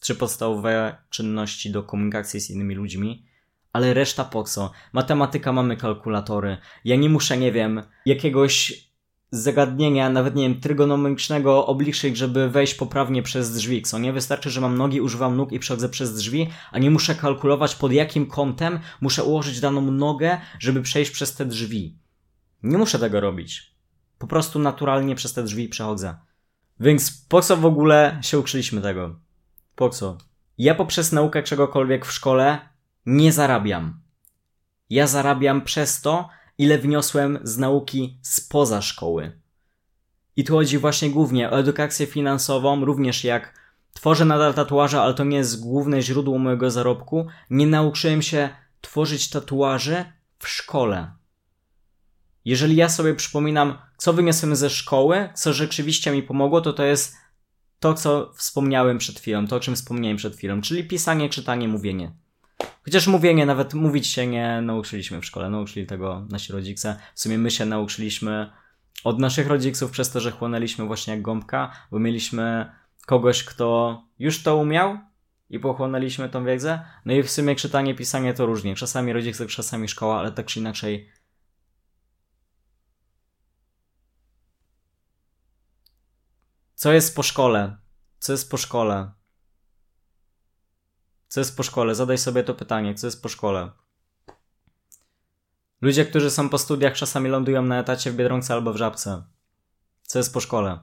Trzy 0.00 0.14
podstawowe 0.14 0.96
czynności 1.10 1.70
do 1.70 1.82
komunikacji 1.82 2.40
z 2.40 2.50
innymi 2.50 2.74
ludźmi, 2.74 3.26
ale 3.72 3.94
reszta 3.94 4.24
po 4.24 4.44
co? 4.44 4.72
Matematyka 4.92 5.52
mamy 5.52 5.76
kalkulatory. 5.76 6.56
Ja 6.84 6.96
nie 6.96 7.10
muszę, 7.10 7.36
nie 7.38 7.52
wiem, 7.52 7.82
jakiegoś 8.06 8.87
zagadnienia, 9.30 10.10
nawet 10.10 10.34
nie 10.34 10.42
wiem, 10.42 10.60
trygonomicznego 10.60 11.66
obliczyć, 11.66 12.16
żeby 12.16 12.50
wejść 12.50 12.74
poprawnie 12.74 13.22
przez 13.22 13.54
drzwi, 13.54 13.82
co 13.82 13.98
nie? 13.98 14.12
Wystarczy, 14.12 14.50
że 14.50 14.60
mam 14.60 14.78
nogi, 14.78 15.00
używam 15.00 15.36
nóg 15.36 15.52
i 15.52 15.58
przechodzę 15.58 15.88
przez 15.88 16.14
drzwi, 16.14 16.48
a 16.72 16.78
nie 16.78 16.90
muszę 16.90 17.14
kalkulować 17.14 17.74
pod 17.74 17.92
jakim 17.92 18.26
kątem 18.26 18.80
muszę 19.00 19.24
ułożyć 19.24 19.60
daną 19.60 19.80
nogę, 19.80 20.40
żeby 20.58 20.82
przejść 20.82 21.10
przez 21.10 21.34
te 21.34 21.46
drzwi. 21.46 21.98
Nie 22.62 22.78
muszę 22.78 22.98
tego 22.98 23.20
robić. 23.20 23.74
Po 24.18 24.26
prostu 24.26 24.58
naturalnie 24.58 25.14
przez 25.14 25.32
te 25.32 25.42
drzwi 25.42 25.68
przechodzę. 25.68 26.16
Więc 26.80 27.26
po 27.28 27.42
co 27.42 27.56
w 27.56 27.66
ogóle 27.66 28.18
się 28.22 28.38
uczyliśmy 28.38 28.80
tego? 28.80 29.20
Po 29.74 29.90
co? 29.90 30.18
Ja 30.58 30.74
poprzez 30.74 31.12
naukę 31.12 31.42
czegokolwiek 31.42 32.06
w 32.06 32.12
szkole 32.12 32.58
nie 33.06 33.32
zarabiam. 33.32 34.00
Ja 34.90 35.06
zarabiam 35.06 35.62
przez 35.62 36.00
to, 36.00 36.28
ile 36.58 36.78
wniosłem 36.78 37.38
z 37.42 37.58
nauki 37.58 38.18
spoza 38.22 38.82
szkoły. 38.82 39.40
I 40.36 40.44
tu 40.44 40.52
chodzi 40.52 40.78
właśnie 40.78 41.10
głównie 41.10 41.50
o 41.50 41.58
edukację 41.58 42.06
finansową, 42.06 42.84
również 42.84 43.24
jak 43.24 43.54
tworzę 43.92 44.24
nadal 44.24 44.54
tatuaże, 44.54 45.02
ale 45.02 45.14
to 45.14 45.24
nie 45.24 45.36
jest 45.36 45.60
główne 45.60 46.02
źródło 46.02 46.38
mojego 46.38 46.70
zarobku. 46.70 47.26
Nie 47.50 47.66
nauczyłem 47.66 48.22
się 48.22 48.48
tworzyć 48.80 49.30
tatuaży 49.30 50.04
w 50.38 50.48
szkole. 50.48 51.12
Jeżeli 52.44 52.76
ja 52.76 52.88
sobie 52.88 53.14
przypominam, 53.14 53.78
co 53.96 54.12
wyniosłem 54.12 54.56
ze 54.56 54.70
szkoły, 54.70 55.28
co 55.34 55.52
rzeczywiście 55.52 56.10
mi 56.12 56.22
pomogło, 56.22 56.60
to 56.60 56.72
to 56.72 56.84
jest 56.84 57.16
to, 57.80 57.94
co 57.94 58.32
wspomniałem 58.34 58.98
przed 58.98 59.20
chwilą, 59.20 59.46
to 59.46 59.56
o 59.56 59.60
czym 59.60 59.76
wspomniałem 59.76 60.16
przed 60.16 60.36
chwilą, 60.36 60.60
czyli 60.60 60.84
pisanie, 60.84 61.28
czytanie, 61.28 61.68
mówienie. 61.68 62.12
Chociaż 62.88 63.06
mówienie, 63.06 63.46
nawet 63.46 63.74
mówić 63.74 64.06
się 64.06 64.26
nie 64.26 64.60
nauczyliśmy 64.62 65.20
w 65.20 65.24
szkole, 65.24 65.50
nauczyli 65.50 65.86
tego 65.86 66.26
nasi 66.30 66.52
rodzice. 66.52 66.96
W 67.14 67.20
sumie 67.20 67.38
my 67.38 67.50
się 67.50 67.66
nauczyliśmy 67.66 68.52
od 69.04 69.18
naszych 69.18 69.46
rodziców 69.46 69.90
przez 69.90 70.10
to, 70.10 70.20
że 70.20 70.30
chłonęliśmy 70.30 70.86
właśnie 70.86 71.12
jak 71.12 71.22
gąbka, 71.22 71.72
bo 71.90 71.98
mieliśmy 71.98 72.72
kogoś, 73.06 73.44
kto 73.44 74.02
już 74.18 74.42
to 74.42 74.56
umiał 74.56 74.98
i 75.50 75.60
pochłonęliśmy 75.60 76.28
tą 76.28 76.44
wiedzę. 76.44 76.80
No 77.04 77.12
i 77.12 77.22
w 77.22 77.30
sumie 77.30 77.56
czytanie, 77.56 77.94
pisanie 77.94 78.34
to 78.34 78.46
różnie. 78.46 78.74
Czasami 78.74 79.12
rodzice, 79.12 79.46
czasami 79.46 79.88
szkoła, 79.88 80.18
ale 80.18 80.32
tak 80.32 80.46
czy 80.46 80.60
inaczej. 80.60 81.10
Co 86.74 86.92
jest 86.92 87.16
po 87.16 87.22
szkole? 87.22 87.76
Co 88.18 88.32
jest 88.32 88.50
po 88.50 88.56
szkole? 88.56 89.17
Co 91.28 91.40
jest 91.40 91.56
po 91.56 91.62
szkole? 91.62 91.94
Zadaj 91.94 92.18
sobie 92.18 92.44
to 92.44 92.54
pytanie. 92.54 92.94
Co 92.94 93.06
jest 93.06 93.22
po 93.22 93.28
szkole? 93.28 93.70
Ludzie, 95.80 96.04
którzy 96.04 96.30
są 96.30 96.48
po 96.48 96.58
studiach, 96.58 96.94
czasami 96.94 97.30
lądują 97.30 97.62
na 97.62 97.80
etacie 97.80 98.10
w 98.10 98.16
Biedronce 98.16 98.54
albo 98.54 98.72
w 98.72 98.76
Żabce. 98.76 99.22
Co 100.02 100.18
jest 100.18 100.34
po 100.34 100.40
szkole? 100.40 100.78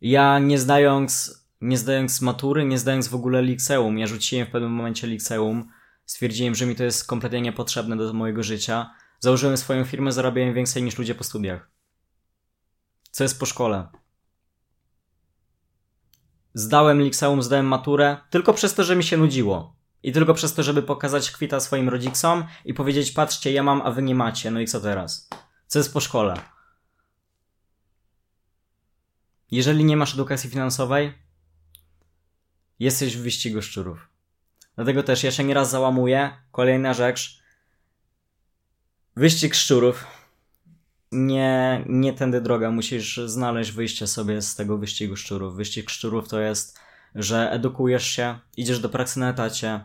Ja 0.00 0.38
nie 0.38 0.58
zdając, 0.58 1.40
nie 1.60 1.78
zdając 1.78 2.20
matury, 2.20 2.64
nie 2.64 2.78
zdając 2.78 3.08
w 3.08 3.14
ogóle 3.14 3.42
liceum, 3.42 3.98
ja 3.98 4.06
rzuciłem 4.06 4.46
w 4.46 4.50
pewnym 4.50 4.72
momencie 4.72 5.06
liceum, 5.06 5.70
stwierdziłem, 6.06 6.54
że 6.54 6.66
mi 6.66 6.76
to 6.76 6.84
jest 6.84 7.06
kompletnie 7.06 7.40
niepotrzebne 7.40 7.96
do 7.96 8.12
mojego 8.12 8.42
życia. 8.42 8.90
Założyłem 9.18 9.56
swoją 9.56 9.84
firmę, 9.84 10.12
zarabiałem 10.12 10.54
więcej 10.54 10.82
niż 10.82 10.98
ludzie 10.98 11.14
po 11.14 11.24
studiach. 11.24 11.70
Co 13.10 13.24
jest 13.24 13.40
po 13.40 13.46
szkole? 13.46 13.88
Zdałem 16.54 17.02
liceum, 17.02 17.42
zdałem 17.42 17.66
maturę, 17.66 18.16
tylko 18.30 18.54
przez 18.54 18.74
to, 18.74 18.84
że 18.84 18.96
mi 18.96 19.04
się 19.04 19.16
nudziło. 19.16 19.76
I 20.02 20.12
tylko 20.12 20.34
przez 20.34 20.54
to, 20.54 20.62
żeby 20.62 20.82
pokazać 20.82 21.30
kwita 21.30 21.60
swoim 21.60 21.88
rodzicom 21.88 22.44
i 22.64 22.74
powiedzieć, 22.74 23.12
patrzcie, 23.12 23.52
ja 23.52 23.62
mam, 23.62 23.82
a 23.82 23.90
wy 23.90 24.02
nie 24.02 24.14
macie, 24.14 24.50
no 24.50 24.60
i 24.60 24.66
co 24.66 24.80
teraz? 24.80 25.28
Co 25.66 25.78
jest 25.78 25.92
po 25.92 26.00
szkole? 26.00 26.34
Jeżeli 29.50 29.84
nie 29.84 29.96
masz 29.96 30.14
edukacji 30.14 30.50
finansowej, 30.50 31.14
jesteś 32.78 33.16
w 33.16 33.22
wyścigu 33.22 33.62
szczurów. 33.62 34.08
Dlatego 34.74 35.02
też 35.02 35.22
ja 35.22 35.30
się 35.30 35.44
nieraz 35.44 35.70
załamuję. 35.70 36.30
Kolejna 36.52 36.94
rzecz. 36.94 37.42
Wyścig 39.16 39.54
szczurów. 39.54 40.19
Nie, 41.12 41.84
nie 41.88 42.12
tędy 42.12 42.40
droga. 42.40 42.70
Musisz 42.70 43.20
znaleźć 43.26 43.72
wyjście 43.72 44.06
sobie 44.06 44.42
z 44.42 44.54
tego 44.56 44.78
wyścigu 44.78 45.16
szczurów. 45.16 45.56
Wyścig 45.56 45.90
szczurów 45.90 46.28
to 46.28 46.40
jest, 46.40 46.78
że 47.14 47.50
edukujesz 47.50 48.06
się, 48.06 48.38
idziesz 48.56 48.80
do 48.80 48.88
pracy 48.88 49.20
na 49.20 49.30
etacie, 49.30 49.80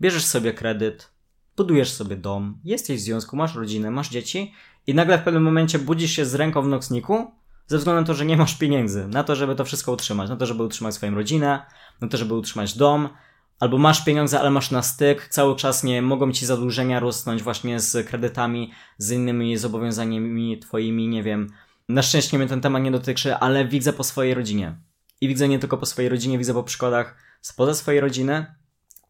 bierzesz 0.00 0.24
sobie 0.24 0.52
kredyt, 0.52 1.10
budujesz 1.56 1.92
sobie 1.92 2.16
dom, 2.16 2.58
jesteś 2.64 3.00
w 3.00 3.04
związku, 3.04 3.36
masz 3.36 3.54
rodzinę, 3.54 3.90
masz 3.90 4.10
dzieci 4.10 4.54
i 4.86 4.94
nagle 4.94 5.18
w 5.18 5.22
pewnym 5.22 5.42
momencie 5.42 5.78
budzisz 5.78 6.10
się 6.10 6.24
z 6.24 6.34
ręką 6.34 6.62
w 6.62 6.68
nocniku 6.68 7.30
ze 7.66 7.78
względu 7.78 8.00
na 8.00 8.06
to, 8.06 8.14
że 8.14 8.24
nie 8.24 8.36
masz 8.36 8.58
pieniędzy 8.58 9.08
na 9.08 9.24
to, 9.24 9.36
żeby 9.36 9.54
to 9.54 9.64
wszystko 9.64 9.92
utrzymać, 9.92 10.28
na 10.28 10.36
to, 10.36 10.46
żeby 10.46 10.62
utrzymać 10.62 10.94
swoją 10.94 11.14
rodzinę, 11.14 11.66
na 12.00 12.08
to, 12.08 12.16
żeby 12.16 12.34
utrzymać 12.34 12.76
dom, 12.76 13.08
albo 13.64 13.78
masz 13.78 14.04
pieniądze, 14.04 14.40
ale 14.40 14.50
masz 14.50 14.70
na 14.70 14.82
styk, 14.82 15.28
cały 15.28 15.56
czas 15.56 15.84
nie 15.84 16.02
mogą 16.02 16.32
ci 16.32 16.46
zadłużenia 16.46 17.00
rosnąć 17.00 17.42
właśnie 17.42 17.80
z 17.80 18.08
kredytami, 18.08 18.72
z 18.98 19.10
innymi 19.10 19.56
zobowiązaniami 19.56 20.58
twoimi, 20.58 21.08
nie 21.08 21.22
wiem. 21.22 21.50
Na 21.88 22.02
szczęście 22.02 22.38
mnie 22.38 22.46
ten 22.46 22.60
temat 22.60 22.82
nie 22.82 22.90
dotyczy, 22.90 23.34
ale 23.34 23.64
widzę 23.64 23.92
po 23.92 24.04
swojej 24.04 24.34
rodzinie. 24.34 24.76
I 25.20 25.28
widzę 25.28 25.48
nie 25.48 25.58
tylko 25.58 25.78
po 25.78 25.86
swojej 25.86 26.08
rodzinie, 26.08 26.38
widzę 26.38 26.54
po 26.54 26.62
przykładach 26.62 27.16
spoza 27.40 27.74
swojej 27.74 28.00
rodziny, 28.00 28.46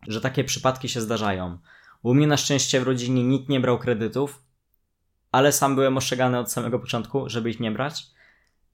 że 0.09 0.21
takie 0.21 0.45
przypadki 0.45 0.89
się 0.89 1.01
zdarzają. 1.01 1.59
U 2.03 2.15
mnie 2.15 2.27
na 2.27 2.37
szczęście 2.37 2.81
w 2.81 2.83
rodzinie 2.83 3.25
nikt 3.25 3.49
nie 3.49 3.61
brał 3.61 3.79
kredytów, 3.79 4.43
ale 5.33 5.53
sam 5.53 5.75
byłem 5.75 5.97
ostrzegany 5.97 6.39
od 6.39 6.53
samego 6.53 6.79
początku, 6.79 7.29
żeby 7.29 7.51
ich 7.51 7.61
nie 7.61 7.71
brać. 7.71 8.07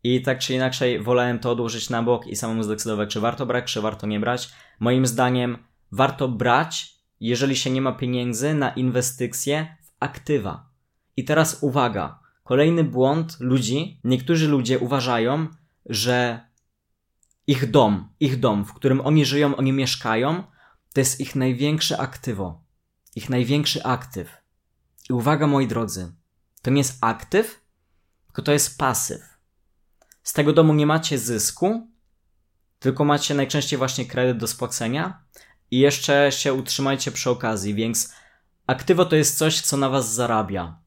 I 0.03 0.23
tak 0.23 0.39
czy 0.39 0.55
inaczej 0.55 1.03
wolałem 1.03 1.39
to 1.39 1.51
odłożyć 1.51 1.91
na 1.91 2.03
bok 2.03 2.27
i 2.27 2.37
samemu 2.37 2.63
zdecydować, 2.63 3.11
czy 3.11 3.21
warto 3.21 3.47
brać, 3.47 3.73
czy 3.73 3.81
warto 3.81 4.07
nie 4.07 4.21
brać. 4.21 4.51
Moim 4.81 5.07
zdaniem 5.07 5.70
warto 5.92 6.28
brać, 6.28 7.00
jeżeli 7.20 7.56
się 7.56 7.70
nie 7.70 7.82
ma 7.82 7.92
pieniędzy 7.92 8.54
na 8.54 8.70
inwestycje 8.70 9.76
w 9.82 9.90
aktywa. 10.00 10.70
I 11.16 11.25
teraz 11.25 11.59
uwaga, 11.61 12.18
kolejny 12.44 12.85
błąd 12.85 13.37
ludzi. 13.40 14.00
Niektórzy 14.04 14.49
ludzie 14.49 14.78
uważają, 14.78 15.49
że 15.87 16.40
ich 17.47 17.70
dom, 17.70 18.09
ich 18.20 18.40
dom, 18.40 18.64
w 18.64 18.73
którym 18.73 19.00
oni 19.00 19.25
żyją, 19.25 19.56
oni 19.56 19.73
mieszkają, 19.73 20.44
to 20.92 21.00
jest 21.00 21.20
ich 21.20 21.37
największe 21.37 22.00
aktywo. 22.00 22.64
Ich 23.14 23.30
największy 23.30 23.85
aktyw. 23.85 24.37
I 25.11 25.12
uwaga, 25.12 25.47
moi 25.47 25.66
drodzy, 25.66 26.12
to 26.62 26.70
nie 26.70 26.78
jest 26.78 26.99
aktyw, 27.00 27.64
tylko 28.26 28.42
to 28.42 28.52
jest 28.52 28.78
pasyw. 28.78 29.23
Z 30.23 30.32
tego 30.32 30.52
domu 30.52 30.75
nie 30.75 30.87
macie 30.87 31.18
zysku, 31.18 31.88
tylko 32.78 33.04
macie 33.04 33.35
najczęściej 33.35 33.78
właśnie 33.78 34.06
kredyt 34.06 34.38
do 34.38 34.47
spłacenia 34.47 35.25
i 35.71 35.79
jeszcze 35.79 36.33
się 36.33 36.55
utrzymajcie 36.55 37.12
przy 37.12 37.31
okazji, 37.31 37.75
więc 37.75 38.15
aktywo 38.67 39.05
to 39.05 39.17
jest 39.17 39.39
coś, 39.39 39.61
co 39.61 39.77
na 39.77 39.89
was 39.89 40.15
zarabia. 40.15 40.79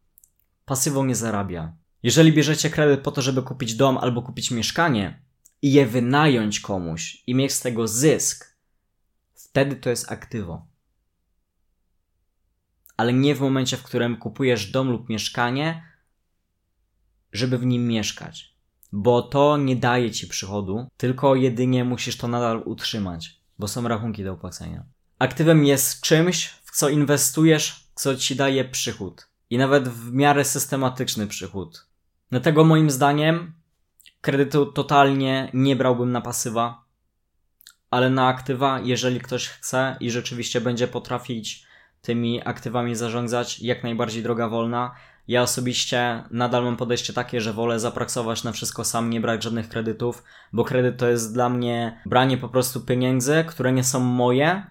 Pasywą 0.66 1.06
nie 1.06 1.16
zarabia. 1.16 1.74
Jeżeli 2.04 2.34
bierzecie 2.34 2.70
kredyt 2.70 3.02
po 3.02 3.12
to, 3.12 3.22
żeby 3.22 3.42
kupić 3.42 3.75
dom 3.75 3.98
albo 3.98 4.22
kupić 4.22 4.52
mieszkanie 4.52 5.24
i 5.62 5.72
je 5.72 5.86
wynająć 5.86 6.60
komuś 6.60 7.24
i 7.28 7.36
mieć 7.36 7.54
z 7.54 7.60
tego 7.60 7.88
zysk, 7.88 8.58
wtedy 9.34 9.75
to 9.75 9.90
jest 9.90 10.12
aktywo. 10.12 10.68
Ale 12.98 13.13
nie 13.13 13.36
w 13.36 13.42
momencie, 13.42 13.78
w 13.78 13.84
którym 13.84 14.18
kupujesz 14.18 14.72
dom 14.72 14.92
lub 14.92 15.10
mieszkanie, 15.10 15.84
żeby 17.32 17.58
w 17.58 17.66
nim 17.66 17.88
mieszkać 17.88 18.54
bo 18.96 19.22
to 19.22 19.58
nie 19.58 19.75
daje 19.75 20.12
ci 20.12 20.28
przychodu, 20.28 20.88
tylko 20.98 21.36
jedynie 21.36 21.84
musisz 21.84 22.18
to 22.18 22.28
nadal 22.28 22.62
utrzymać, 22.66 23.42
bo 23.63 23.67
są 23.67 23.88
rachunki 23.88 24.24
do 24.24 24.34
opłacenia. 24.34 24.84
Aktywem 25.20 25.65
jest 25.65 26.01
czymś, 26.01 26.48
w 26.48 26.72
co 26.72 26.89
inwestujesz, 26.89 27.88
co 27.96 28.15
ci 28.15 28.36
daje 28.36 28.65
przychód. 28.65 29.27
I 29.50 29.58
nawet 29.58 29.89
w 29.89 30.13
miarę 30.13 30.46
systematyczny 30.46 31.27
przychód. 31.27 31.88
Dlatego 32.29 32.63
moim 32.63 32.89
zdaniem 32.89 33.53
kredytu 34.22 34.65
totalnie 34.65 35.50
nie 35.53 35.75
brałbym 35.75 36.12
na 36.12 36.22
pasywa, 36.22 36.86
ale 37.91 38.10
na 38.10 38.27
aktywa, 38.27 38.79
jeżeli 38.79 39.20
ktoś 39.20 39.48
chce 39.48 39.98
i 40.00 40.12
rzeczywiście 40.12 40.62
będzie 40.62 40.88
potrafić 40.88 41.65
tymi 42.01 42.48
aktywami 42.48 42.96
zarządzać, 42.96 43.60
jak 43.60 43.84
najbardziej 43.84 44.24
droga 44.24 44.50
wolna, 44.50 44.96
ja 45.27 45.42
osobiście 45.42 46.24
nadal 46.32 46.63
mam 46.63 46.77
podejście 46.77 47.13
takie, 47.13 47.42
że 47.42 47.53
wolę 47.53 47.80
zapraksować 47.80 48.44
na 48.44 48.51
wszystko 48.51 48.84
sam, 48.84 49.10
nie 49.10 49.22
brać 49.22 49.44
żadnych 49.44 49.70
kredytów, 49.70 50.24
bo 50.53 50.63
kredyt 50.63 50.98
to 50.98 51.08
jest 51.08 51.34
dla 51.34 51.50
mnie 51.50 52.01
branie 52.06 52.38
po 52.38 52.50
prostu 52.50 52.82
pieniędzy, 52.82 53.44
które 53.48 53.72
nie 53.72 53.84
są 53.84 54.00
moje. 54.00 54.63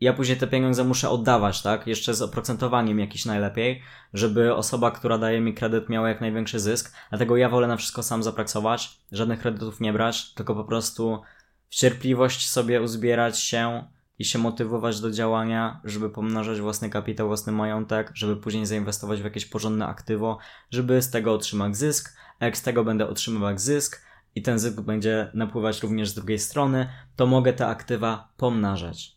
Ja 0.00 0.12
później 0.12 0.38
te 0.38 0.46
pieniądze 0.46 0.84
muszę 0.84 1.10
oddawać, 1.10 1.62
tak? 1.62 1.86
Jeszcze 1.86 2.14
z 2.14 2.22
oprocentowaniem 2.22 2.98
jakiś 2.98 3.24
najlepiej, 3.24 3.82
żeby 4.14 4.54
osoba, 4.54 4.90
która 4.90 5.18
daje 5.18 5.40
mi 5.40 5.54
kredyt 5.54 5.88
miała 5.88 6.08
jak 6.08 6.20
największy 6.20 6.60
zysk. 6.60 6.94
Dlatego 7.08 7.36
ja 7.36 7.48
wolę 7.48 7.66
na 7.66 7.76
wszystko 7.76 8.02
sam 8.02 8.22
zapraksować, 8.22 8.98
żadnych 9.12 9.40
kredytów 9.40 9.80
nie 9.80 9.92
brać, 9.92 10.34
tylko 10.34 10.54
po 10.54 10.64
prostu 10.64 11.22
w 11.68 11.74
cierpliwość 11.74 12.48
sobie 12.48 12.82
uzbierać 12.82 13.40
się, 13.40 13.84
i 14.18 14.24
się 14.24 14.38
motywować 14.38 15.00
do 15.00 15.10
działania, 15.10 15.80
żeby 15.84 16.10
pomnażać 16.10 16.60
własny 16.60 16.90
kapitał, 16.90 17.26
własny 17.26 17.52
majątek, 17.52 18.10
żeby 18.14 18.36
później 18.36 18.66
zainwestować 18.66 19.20
w 19.20 19.24
jakieś 19.24 19.46
porządne 19.46 19.86
aktywo, 19.86 20.38
żeby 20.70 21.02
z 21.02 21.10
tego 21.10 21.34
otrzymać 21.34 21.76
zysk, 21.76 22.16
a 22.38 22.44
jak 22.44 22.56
z 22.56 22.62
tego 22.62 22.84
będę 22.84 23.08
otrzymywać 23.08 23.60
zysk 23.60 24.02
i 24.34 24.42
ten 24.42 24.58
zysk 24.58 24.80
będzie 24.80 25.30
napływać 25.34 25.82
również 25.82 26.08
z 26.08 26.14
drugiej 26.14 26.38
strony, 26.38 26.88
to 27.16 27.26
mogę 27.26 27.52
te 27.52 27.66
aktywa 27.66 28.32
pomnażać. 28.36 29.16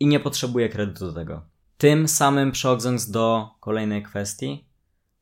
I 0.00 0.06
nie 0.06 0.20
potrzebuję 0.20 0.68
kredytu 0.68 1.06
do 1.06 1.12
tego. 1.12 1.42
Tym 1.78 2.08
samym 2.08 2.52
przechodząc 2.52 3.10
do 3.10 3.50
kolejnej 3.60 4.02
kwestii, 4.02 4.64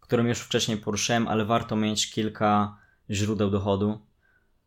którą 0.01 0.25
już 0.25 0.39
wcześniej 0.39 0.79
poruszyłem, 0.79 1.29
ale 1.29 1.45
warto 1.45 1.77
mieć 1.77 2.11
kilka 2.11 2.77
źródeł 3.11 3.51
dochodu. 3.51 4.01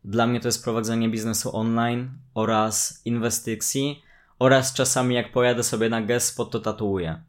Dla 0.04 0.28
mnie 0.28 0.40
to 0.40 0.48
jest 0.48 0.64
prowadzenie 0.64 1.10
biznesu 1.10 1.56
online 1.56 2.10
oraz 2.34 3.02
inwestycji, 3.06 4.04
oraz 4.40 4.74
czasami 4.74 5.16
jak 5.16 5.32
pojadę 5.32 5.64
sobie 5.64 5.90
na 5.90 6.02
Gespot, 6.02 6.52
to 6.52 6.60
tatuuję. 6.60 7.24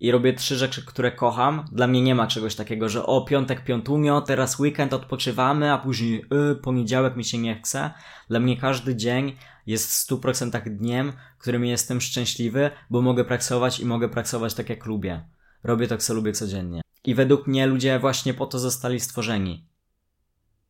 I 0.00 0.10
robię 0.10 0.32
trzy 0.32 0.56
rzeczy, 0.56 0.86
które 0.86 1.12
kocham. 1.12 1.64
Dla 1.72 1.86
mnie 1.86 2.02
nie 2.02 2.14
ma 2.14 2.26
czegoś 2.26 2.54
takiego, 2.54 2.88
że 2.88 3.06
o, 3.06 3.20
piątek, 3.20 3.64
piątunio, 3.64 4.20
teraz 4.20 4.58
weekend 4.58 4.92
odpoczywamy, 4.92 5.72
a 5.72 5.78
później 5.78 6.24
y, 6.52 6.56
poniedziałek 6.56 7.16
mi 7.16 7.24
się 7.24 7.38
nie 7.38 7.60
chce. 7.60 7.90
Dla 8.28 8.40
mnie 8.40 8.56
każdy 8.56 8.96
dzień 8.96 9.36
jest 9.66 9.90
w 9.90 10.10
100% 10.10 10.76
dniem, 10.76 11.12
którym 11.38 11.64
jestem 11.64 12.00
szczęśliwy, 12.00 12.70
bo 12.90 13.02
mogę 13.02 13.24
pracować 13.24 13.80
i 13.80 13.86
mogę 13.86 14.08
pracować 14.08 14.54
tak 14.54 14.70
jak 14.70 14.86
lubię. 14.86 15.28
Robię 15.64 15.88
to, 15.88 15.98
co 15.98 16.14
lubię 16.14 16.32
codziennie. 16.32 16.80
I 17.04 17.14
według 17.14 17.46
mnie 17.46 17.66
ludzie 17.66 17.98
właśnie 17.98 18.34
po 18.34 18.46
to 18.46 18.58
zostali 18.58 19.00
stworzeni 19.00 19.66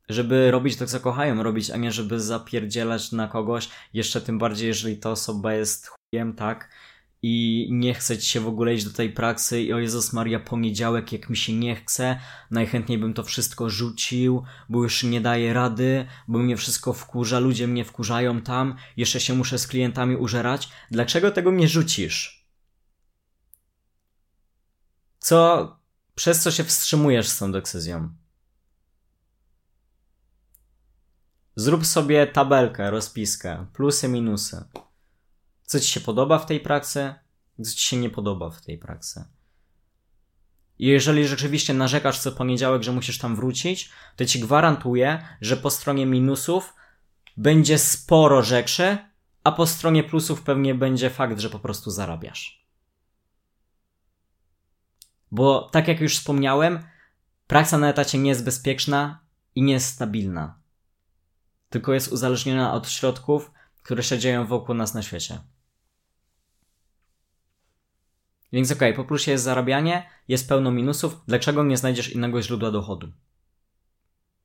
żeby 0.09 0.51
robić 0.51 0.77
to, 0.77 0.87
co 0.87 1.01
kochają 1.01 1.43
robić, 1.43 1.71
a 1.71 1.77
nie 1.77 1.93
żeby 1.93 2.21
zapierdzielać 2.21 3.13
na 3.13 3.29
kogoś, 3.29 3.69
jeszcze 3.95 4.21
tym 4.21 4.39
bardziej, 4.39 4.69
jeżeli 4.69 4.97
ta 4.97 5.11
osoba 5.11 5.55
jest 5.55 5.89
chujem, 5.89 6.35
tak? 6.35 6.69
i 7.23 7.69
nie 7.71 7.95
chce 7.95 8.19
ci 8.19 8.31
się 8.31 8.41
w 8.41 8.49
ogóle 8.49 8.75
iść 8.75 8.85
do 8.85 8.93
tej 8.93 9.11
praksy 9.11 9.63
i 9.63 9.73
o 9.73 9.79
Jezus 9.79 10.13
Maria, 10.13 10.41
poniedziałek, 10.41 11.13
jak 11.13 11.31
mi 11.31 11.37
się 11.37 11.53
nie 11.53 11.77
chce, 11.77 12.21
najchętniej 12.51 12.99
bym 12.99 13.15
to 13.15 13.23
wszystko 13.23 13.71
rzucił, 13.71 14.43
bo 14.69 14.83
już 14.83 15.03
nie 15.03 15.21
daję 15.21 15.53
rady, 15.53 16.07
bo 16.29 16.39
mnie 16.39 16.57
wszystko 16.57 16.93
wkurza, 16.93 17.39
ludzie 17.39 17.67
mnie 17.67 17.85
wkurzają 17.85 18.41
tam, 18.41 18.77
jeszcze 18.97 19.21
się 19.21 19.35
muszę 19.35 19.59
z 19.59 19.67
klientami 19.67 20.17
użerać. 20.17 20.69
Dlaczego 20.91 21.31
tego 21.31 21.51
nie 21.51 21.69
rzucisz? 21.69 22.47
Co, 25.19 25.77
przez 26.15 26.43
co 26.43 26.51
się 26.51 26.65
wstrzymujesz 26.65 27.29
z 27.29 27.39
tą 27.39 27.53
decyzją? 27.53 28.15
Zrób 31.59 31.87
sobie 31.87 32.27
tabelkę, 32.27 32.91
rozpiskę, 32.91 33.67
plusy, 33.73 34.09
minusy. 34.09 34.65
Co 35.65 35.81
ci 35.81 35.89
się 35.89 36.01
podoba 36.01 36.39
w 36.39 36.47
tej 36.47 36.61
pracy, 36.61 37.15
co 37.65 37.71
ci 37.71 37.81
się 37.81 37.97
nie 37.97 38.11
podoba 38.11 38.51
w 38.51 38.61
tej 38.61 38.79
pracy. 38.79 39.25
I 40.79 40.87
jeżeli 40.87 41.29
rzeczywiście 41.29 41.75
narzekasz 41.75 42.19
co 42.19 42.33
poniedziałek, 42.33 42.83
że 42.83 42.93
musisz 42.93 43.19
tam 43.19 43.37
wrócić, 43.37 43.91
to 44.17 44.25
ci 44.25 44.41
gwarantuję, 44.41 45.29
że 45.41 45.57
po 45.57 45.71
stronie 45.71 46.07
minusów 46.07 46.75
będzie 47.37 47.79
sporo 47.79 48.43
rzeczy, 48.43 48.99
a 49.45 49.53
po 49.53 49.67
stronie 49.67 50.05
plusów 50.05 50.43
pewnie 50.43 50.75
będzie 50.75 51.11
fakt, 51.11 51.41
że 51.41 51.51
po 51.51 51.59
prostu 51.59 51.91
zarabiasz. 51.91 52.67
Bo 55.31 55.69
tak 55.73 55.89
jak 55.89 56.01
już 56.01 56.17
wspomniałem, 56.17 56.79
praca 57.47 57.79
na 57.79 57.89
etacie 57.89 58.19
nie 58.19 58.29
jest 58.29 58.45
bezpieczna 58.45 59.21
i 59.55 59.63
nie 59.63 59.73
jest 59.73 59.95
stabilna. 59.95 60.66
Tylko 61.77 61.95
jest 61.95 62.13
uzależniona 62.13 62.73
od 62.73 62.89
środków, 62.89 63.51
które 63.83 64.03
się 64.03 64.19
dzieją 64.19 64.47
wokół 64.47 64.75
nas 64.75 64.95
na 64.95 65.03
świecie. 65.03 65.39
Więc 68.53 68.73
okej, 68.73 68.93
okay, 68.93 69.05
po 69.05 69.09
plusie 69.09 69.31
jest 69.31 69.45
zarabianie, 69.45 70.11
jest 70.29 70.49
pełno 70.49 70.71
minusów. 70.71 71.21
Dlaczego 71.27 71.65
nie 71.65 71.77
znajdziesz 71.77 72.13
innego 72.13 72.43
źródła 72.43 72.71
dochodu? 72.71 73.13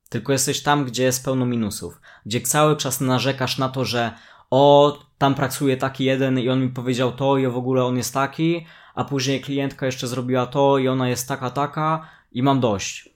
Tylko 0.10 0.32
jesteś 0.32 0.64
tam, 0.64 0.86
gdzie 0.86 1.04
jest 1.04 1.26
pełno 1.26 1.46
minusów. 1.46 2.02
Gdzie 2.26 2.42
cały 2.42 2.78
czas 2.78 3.02
narzekasz 3.02 3.58
na 3.58 3.70
to, 3.70 3.86
że 3.86 4.14
o, 4.50 5.00
tam 5.18 5.36
pracuje 5.36 5.78
taki 5.78 6.04
jeden 6.04 6.40
i 6.40 6.50
on 6.50 6.62
mi 6.62 6.70
powiedział 6.70 7.12
to 7.12 7.38
i 7.38 7.48
w 7.48 7.58
ogóle 7.58 7.84
on 7.84 7.98
jest 7.98 8.14
taki, 8.14 8.66
a 8.96 9.04
później 9.04 9.42
klientka 9.42 9.86
jeszcze 9.86 10.08
zrobiła 10.08 10.46
to 10.46 10.78
i 10.78 10.88
ona 10.88 11.10
jest 11.10 11.28
taka, 11.28 11.50
taka 11.50 12.10
i 12.32 12.44
mam 12.44 12.60
dość. 12.60 13.10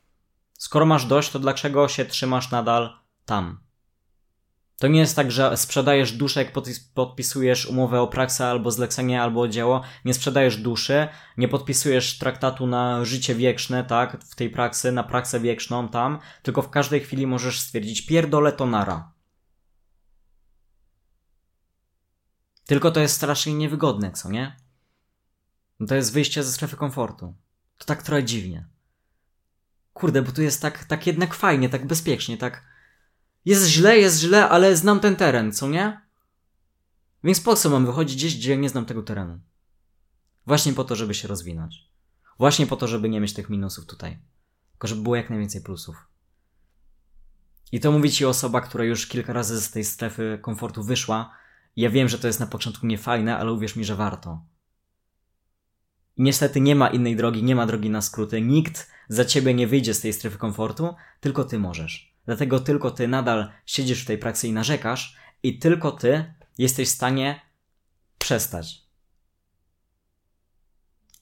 Skoro 0.54 0.86
masz 0.86 1.06
dość, 1.06 1.32
to 1.32 1.40
dlaczego 1.40 1.88
się 1.88 2.06
trzymasz 2.06 2.52
nadal 2.52 3.00
tam? 3.26 3.65
To 4.78 4.88
nie 4.88 5.00
jest 5.00 5.16
tak, 5.16 5.32
że 5.32 5.58
sprzedajesz 5.58 6.12
duszę, 6.12 6.44
jak 6.44 6.54
podpisujesz 6.94 7.66
umowę 7.66 8.02
o 8.02 8.08
praksę 8.08 8.48
albo 8.48 8.72
zlecenie, 8.72 9.22
albo 9.22 9.42
o 9.42 9.48
dzieło. 9.48 9.82
Nie 10.06 10.14
sprzedajesz 10.14 10.58
duszy, 10.58 11.08
nie 11.38 11.48
podpisujesz 11.48 12.18
traktatu 12.18 12.68
na 12.68 13.06
życie 13.06 13.36
wieczne, 13.36 13.84
tak, 13.84 14.24
w 14.24 14.36
tej 14.36 14.50
praksy, 14.50 14.92
na 14.92 15.04
praksę 15.04 15.40
wieczną 15.40 15.90
tam, 15.90 16.20
tylko 16.44 16.62
w 16.62 16.70
każdej 16.70 17.00
chwili 17.00 17.28
możesz 17.28 17.60
stwierdzić 17.60 18.06
pierdolę 18.06 18.52
to 18.52 18.66
nara. 18.66 19.12
Tylko 22.66 22.92
to 22.92 23.00
jest 23.00 23.16
strasznie 23.16 23.54
niewygodne, 23.54 24.12
co 24.12 24.32
nie? 24.32 24.56
No 25.80 25.88
to 25.88 25.96
jest 25.96 26.14
wyjście 26.14 26.44
ze 26.44 26.52
strefy 26.52 26.76
komfortu. 26.78 27.36
To 27.78 27.86
tak 27.86 28.04
trochę 28.04 28.24
dziwnie. 28.24 28.68
Kurde, 29.94 30.22
bo 30.22 30.32
tu 30.32 30.42
jest 30.42 30.62
tak, 30.62 30.84
tak 30.84 31.08
jednak 31.08 31.34
fajnie, 31.34 31.70
tak 31.70 31.88
bezpiecznie, 31.88 32.38
tak 32.38 32.75
jest 33.46 33.68
źle, 33.68 33.98
jest 33.98 34.20
źle, 34.20 34.50
ale 34.50 34.76
znam 34.76 35.00
ten 35.00 35.16
teren, 35.16 35.52
co 35.52 35.70
nie? 35.70 36.02
Więc 37.24 37.42
po 37.42 37.56
co 37.56 37.70
mam 37.70 37.86
wychodzić 37.86 38.16
gdzieś, 38.18 38.38
gdzie 38.38 38.58
nie 38.58 38.70
znam 38.70 38.86
tego 38.86 39.04
terenu? 39.04 39.40
Właśnie 40.48 40.74
po 40.74 40.84
to, 40.84 40.96
żeby 40.96 41.14
się 41.14 41.28
rozwinąć. 41.28 41.90
Właśnie 42.40 42.68
po 42.68 42.76
to, 42.76 42.88
żeby 42.88 43.10
nie 43.10 43.22
mieć 43.22 43.34
tych 43.34 43.50
minusów 43.50 43.86
tutaj. 43.86 44.20
Tylko 44.72 44.88
żeby 44.88 45.02
było 45.02 45.16
jak 45.16 45.30
najwięcej 45.30 45.62
plusów. 45.62 45.96
I 47.72 47.80
to 47.80 47.92
mówi 47.92 48.12
ci 48.12 48.26
osoba, 48.26 48.62
która 48.62 48.84
już 48.84 49.08
kilka 49.08 49.34
razy 49.34 49.62
z 49.62 49.72
tej 49.72 49.86
strefy 49.86 50.40
komfortu 50.42 50.84
wyszła. 50.84 51.34
Ja 51.76 51.90
wiem, 51.90 52.10
że 52.10 52.20
to 52.20 52.28
jest 52.28 52.40
na 52.40 52.48
początku 52.48 52.88
niefajne, 52.88 53.38
ale 53.38 53.52
uwierz 53.52 53.76
mi, 53.76 53.86
że 53.86 53.96
warto. 53.96 54.46
I 56.18 56.24
niestety 56.24 56.62
nie 56.62 56.76
ma 56.76 56.88
innej 56.88 57.16
drogi, 57.16 57.44
nie 57.44 57.56
ma 57.56 57.66
drogi 57.66 57.90
na 57.90 58.02
skróty. 58.02 58.42
Nikt 58.42 58.92
za 59.10 59.26
ciebie 59.26 59.54
nie 59.54 59.68
wyjdzie 59.68 59.94
z 59.94 60.02
tej 60.02 60.14
strefy 60.14 60.38
komfortu, 60.38 60.96
tylko 61.20 61.44
ty 61.44 61.60
możesz. 61.60 62.15
Dlatego 62.26 62.60
tylko 62.60 62.92
ty 62.92 63.08
nadal 63.08 63.50
siedzisz 63.66 64.04
w 64.04 64.06
tej 64.06 64.18
pracy 64.18 64.48
i 64.48 64.54
narzekasz, 64.54 65.16
i 65.44 65.60
tylko 65.60 65.92
ty 65.92 66.34
jesteś 66.58 66.88
w 66.90 66.92
stanie 66.92 67.42
przestać. 68.20 68.86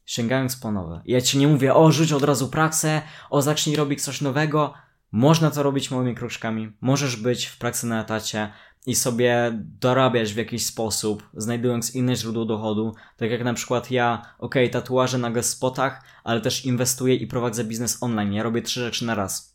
Sięgając 0.06 0.56
po 0.56 0.72
nowe. 0.72 1.02
Ja 1.06 1.22
ci 1.22 1.38
nie 1.38 1.48
mówię, 1.48 1.74
o, 1.74 1.92
rzuć 1.92 2.12
od 2.12 2.24
razu 2.24 2.50
pracę, 2.50 3.02
o, 3.30 3.42
zacznij 3.42 3.76
robić 3.76 4.04
coś 4.04 4.22
nowego. 4.22 4.74
Można 5.12 5.52
to 5.52 5.64
robić 5.64 5.92
małymi 5.92 6.16
kroczkami. 6.16 6.72
Możesz 6.82 7.16
być 7.16 7.46
w 7.46 7.58
pracy 7.58 7.88
na 7.88 8.02
etacie 8.02 8.54
i 8.86 8.96
sobie 8.96 9.52
dorabiać 9.80 10.34
w 10.34 10.38
jakiś 10.38 10.66
sposób, 10.66 11.30
znajdując 11.34 11.96
inne 11.96 12.16
źródło 12.16 12.46
dochodu. 12.46 12.96
Tak 13.18 13.32
jak 13.32 13.44
na 13.44 13.54
przykład 13.54 13.92
ja, 13.92 14.22
ok, 14.40 14.56
tatuaże 14.72 15.18
na 15.18 15.44
spotach, 15.44 16.04
ale 16.24 16.42
też 16.42 16.66
inwestuję 16.66 17.16
i 17.16 17.28
prowadzę 17.28 17.64
biznes 17.64 18.04
online. 18.04 18.34
Ja 18.34 18.44
robię 18.44 18.62
trzy 18.62 18.80
rzeczy 18.80 19.06
na 19.06 19.16
raz 19.16 19.53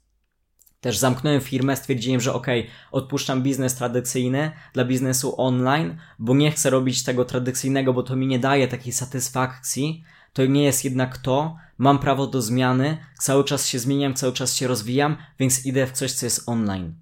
też 0.81 0.99
zamknąłem 0.99 1.41
firmę, 1.41 1.77
stwierdziłem, 1.77 2.21
że 2.21 2.33
ok, 2.33 2.47
odpuszczam 2.93 3.43
biznes 3.43 3.75
tradycyjny 3.75 4.53
dla 4.73 4.85
biznesu 4.85 5.41
online, 5.41 5.97
bo 6.19 6.35
nie 6.35 6.51
chcę 6.51 6.71
robić 6.71 7.05
tego 7.05 7.25
tradycyjnego, 7.25 7.93
bo 7.93 8.03
to 8.03 8.17
mi 8.17 8.27
nie 8.27 8.39
daje 8.39 8.69
takiej 8.69 8.93
satysfakcji. 8.93 10.05
To 10.33 10.47
nie 10.47 10.65
jest 10.65 10.85
jednak 10.85 11.19
to. 11.19 11.57
Mam 11.79 11.99
prawo 11.99 12.27
do 12.27 12.43
zmiany, 12.43 12.99
cały 13.21 13.45
czas 13.45 13.67
się 13.67 13.79
zmieniam, 13.79 14.15
cały 14.15 14.33
czas 14.33 14.55
się 14.55 14.67
rozwijam, 14.67 15.17
więc 15.39 15.67
idę 15.67 15.87
w 15.87 15.93
coś, 15.93 16.13
co 16.13 16.27
jest 16.27 16.49
online. 16.49 16.95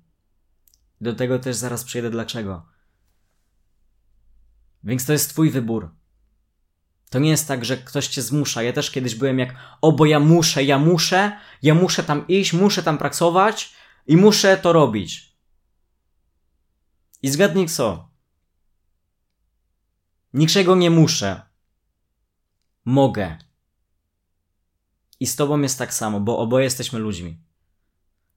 Do 1.00 1.14
tego 1.14 1.38
też 1.38 1.56
zaraz 1.56 1.84
przejdę 1.84 2.10
dlaczego. 2.10 2.66
Więc 4.84 5.06
to 5.06 5.12
jest 5.12 5.30
Twój 5.30 5.50
wybór. 5.50 5.90
To 7.10 7.18
nie 7.18 7.30
jest 7.30 7.48
tak, 7.48 7.64
że 7.64 7.76
ktoś 7.76 8.08
cię 8.08 8.22
zmusza. 8.22 8.62
Ja 8.62 8.72
też 8.72 8.90
kiedyś 8.90 9.14
byłem 9.14 9.38
jak, 9.38 9.54
o 9.80 9.92
bo 9.92 10.06
ja 10.06 10.20
muszę, 10.20 10.64
ja 10.64 10.78
muszę, 10.78 11.38
ja 11.62 11.74
muszę 11.74 12.02
tam 12.02 12.28
iść, 12.28 12.52
muszę 12.52 12.82
tam 12.82 12.98
pracować 12.98 13.74
i 14.06 14.16
muszę 14.16 14.56
to 14.56 14.72
robić. 14.72 15.36
I 17.22 17.28
zgadnij 17.30 17.68
co? 17.68 18.10
Niczego 20.32 20.76
nie 20.76 20.90
muszę. 20.90 21.42
Mogę. 22.84 23.38
I 25.20 25.26
z 25.26 25.36
tobą 25.36 25.60
jest 25.60 25.78
tak 25.78 25.94
samo, 25.94 26.20
bo 26.20 26.38
oboje 26.38 26.64
jesteśmy 26.64 26.98
ludźmi. 26.98 27.40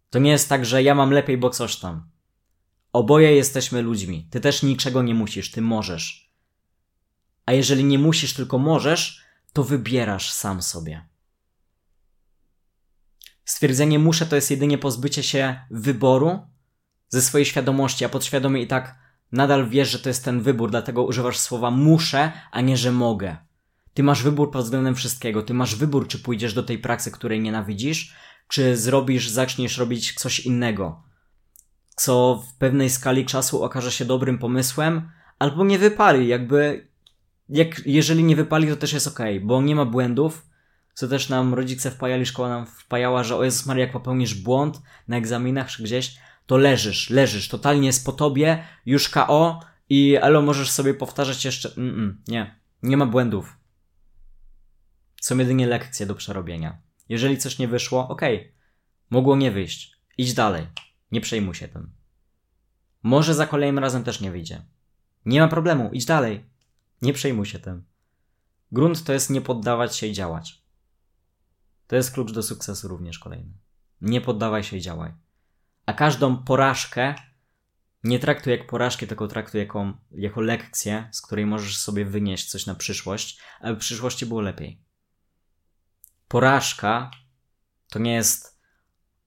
To 0.10 0.19
nie 0.19 0.32
jest 0.32 0.49
tak, 0.49 0.65
że 0.65 0.84
ja 0.84 0.95
mam 0.95 1.12
lepiej, 1.12 1.38
bo 1.38 1.49
coś 1.49 1.75
tam. 1.75 2.10
Oboje 2.93 3.36
jesteśmy 3.36 3.82
ludźmi. 3.82 4.27
Ty 4.32 4.39
też 4.39 4.63
niczego 4.63 5.01
nie 5.01 5.13
musisz, 5.13 5.51
ty 5.51 5.62
możesz. 5.62 6.28
A 7.49 7.53
jeżeli 7.53 7.83
nie 7.83 7.99
musisz, 7.99 8.33
tylko 8.33 8.57
możesz, 8.57 9.21
to 9.53 9.63
wybierasz 9.63 10.31
sam 10.31 10.62
sobie. 10.62 11.05
Stwierdzenie 13.45 13.99
muszę 13.99 14.25
to 14.25 14.35
jest 14.35 14.51
jedynie 14.51 14.77
pozbycie 14.77 15.23
się 15.23 15.59
wyboru 15.71 16.39
ze 17.07 17.21
swojej 17.21 17.45
świadomości, 17.45 18.05
a 18.05 18.09
podświadomie 18.09 18.62
i 18.62 18.67
tak 18.67 18.95
nadal 19.31 19.69
wiesz, 19.69 19.89
że 19.89 19.99
to 19.99 20.09
jest 20.09 20.25
ten 20.25 20.41
wybór, 20.41 20.71
dlatego 20.71 21.03
używasz 21.03 21.38
słowa 21.38 21.71
muszę, 21.71 22.31
a 22.51 22.62
nie 22.62 22.77
że 22.77 22.91
mogę. 22.91 23.38
Ty 23.93 24.03
masz 24.03 24.23
wybór 24.23 24.51
pod 24.51 24.63
względem 24.63 24.95
wszystkiego. 24.95 25.43
Ty 25.43 25.53
masz 25.53 25.75
wybór, 25.75 26.07
czy 26.07 26.19
pójdziesz 26.19 26.53
do 26.53 26.63
tej 26.63 26.79
pracy, 26.79 27.12
której 27.12 27.41
nienawidzisz, 27.41 28.15
czy 28.47 28.77
zrobisz, 28.77 29.29
zaczniesz 29.29 29.77
robić 29.77 30.13
coś 30.13 30.39
innego, 30.39 31.03
co 31.95 32.43
w 32.47 32.57
pewnej 32.57 32.89
skali 32.89 33.25
czasu 33.25 33.63
okaże 33.63 33.91
się 33.91 34.05
dobrym 34.05 34.38
pomysłem, 34.38 35.12
albo 35.39 35.65
nie 35.65 35.79
wypali. 35.79 36.27
Jakby 36.27 36.88
jak, 37.49 37.81
jeżeli 37.85 38.23
nie 38.23 38.35
wypali, 38.35 38.67
to 38.67 38.75
też 38.75 38.93
jest 38.93 39.07
ok, 39.07 39.19
bo 39.41 39.62
nie 39.62 39.75
ma 39.75 39.85
błędów, 39.85 40.45
co 40.93 41.07
też 41.07 41.29
nam 41.29 41.53
rodzice 41.53 41.91
wpajali, 41.91 42.25
szkoła 42.25 42.49
nam 42.49 42.65
wpajała, 42.65 43.23
że 43.23 43.35
o 43.35 43.43
Jezus 43.43 43.65
Maria, 43.65 43.83
jak 43.83 43.93
popełnisz 43.93 44.35
błąd 44.35 44.81
na 45.07 45.17
egzaminach 45.17 45.69
czy 45.69 45.83
gdzieś, 45.83 46.17
to 46.45 46.57
leżysz, 46.57 47.09
leżysz, 47.09 47.47
totalnie 47.47 47.88
jest 47.88 48.05
po 48.05 48.12
tobie, 48.12 48.63
już 48.85 49.09
KO 49.09 49.59
i 49.89 50.17
elo 50.21 50.41
możesz 50.41 50.71
sobie 50.71 50.93
powtarzać 50.93 51.45
jeszcze, 51.45 51.73
mm, 51.77 51.95
-mm 51.95 52.31
nie, 52.31 52.59
nie 52.83 52.97
ma 52.97 53.05
błędów. 53.05 53.57
Są 55.21 55.38
jedynie 55.38 55.67
lekcje 55.67 56.05
do 56.05 56.15
przerobienia. 56.15 56.81
Jeżeli 57.09 57.38
coś 57.38 57.59
nie 57.59 57.67
wyszło, 57.67 58.07
ok, 58.07 58.21
mogło 59.09 59.35
nie 59.35 59.51
wyjść, 59.51 59.95
idź 60.17 60.33
dalej, 60.33 60.67
nie 61.12 61.21
przejmuj 61.21 61.55
się 61.55 61.67
tym. 61.67 61.91
Może 63.03 63.33
za 63.33 63.47
kolejnym 63.47 63.79
razem 63.79 64.03
też 64.03 64.21
nie 64.21 64.31
wyjdzie. 64.31 64.62
Nie 65.25 65.41
ma 65.41 65.47
problemu, 65.47 65.89
idź 65.93 66.05
dalej. 66.05 66.45
Nie 67.01 67.13
przejmuj 67.13 67.45
się 67.45 67.59
tym. 67.59 67.83
Grunt 68.71 69.03
to 69.03 69.13
jest 69.13 69.29
nie 69.29 69.41
poddawać 69.41 69.95
się 69.95 70.07
i 70.07 70.13
działać. 70.13 70.63
To 71.88 71.95
jest 71.95 72.12
klucz 72.12 72.31
do 72.31 72.43
sukcesu 72.43 72.88
również 72.88 73.19
kolejny. 73.19 73.53
Nie 74.01 74.21
poddawaj 74.21 74.63
się 74.63 74.77
i 74.77 74.81
działaj. 74.81 75.13
A 75.85 75.93
każdą 75.93 76.43
porażkę 76.43 77.15
Nie 78.03 78.19
traktuj 78.19 78.53
jak 78.53 78.67
porażki, 78.67 79.07
tylko 79.07 79.27
traktuj 79.27 79.62
jako, 79.62 79.93
jako 80.12 80.41
lekcję, 80.41 81.09
z 81.12 81.21
której 81.21 81.45
możesz 81.45 81.77
sobie 81.77 82.05
wynieść 82.05 82.49
coś 82.49 82.65
na 82.65 82.75
przyszłość, 82.75 83.39
aby 83.62 83.75
w 83.75 83.79
przyszłości 83.79 84.25
było 84.25 84.41
lepiej. 84.41 84.81
Porażka 86.27 87.12
to 87.89 87.99
nie 87.99 88.13
jest 88.13 88.59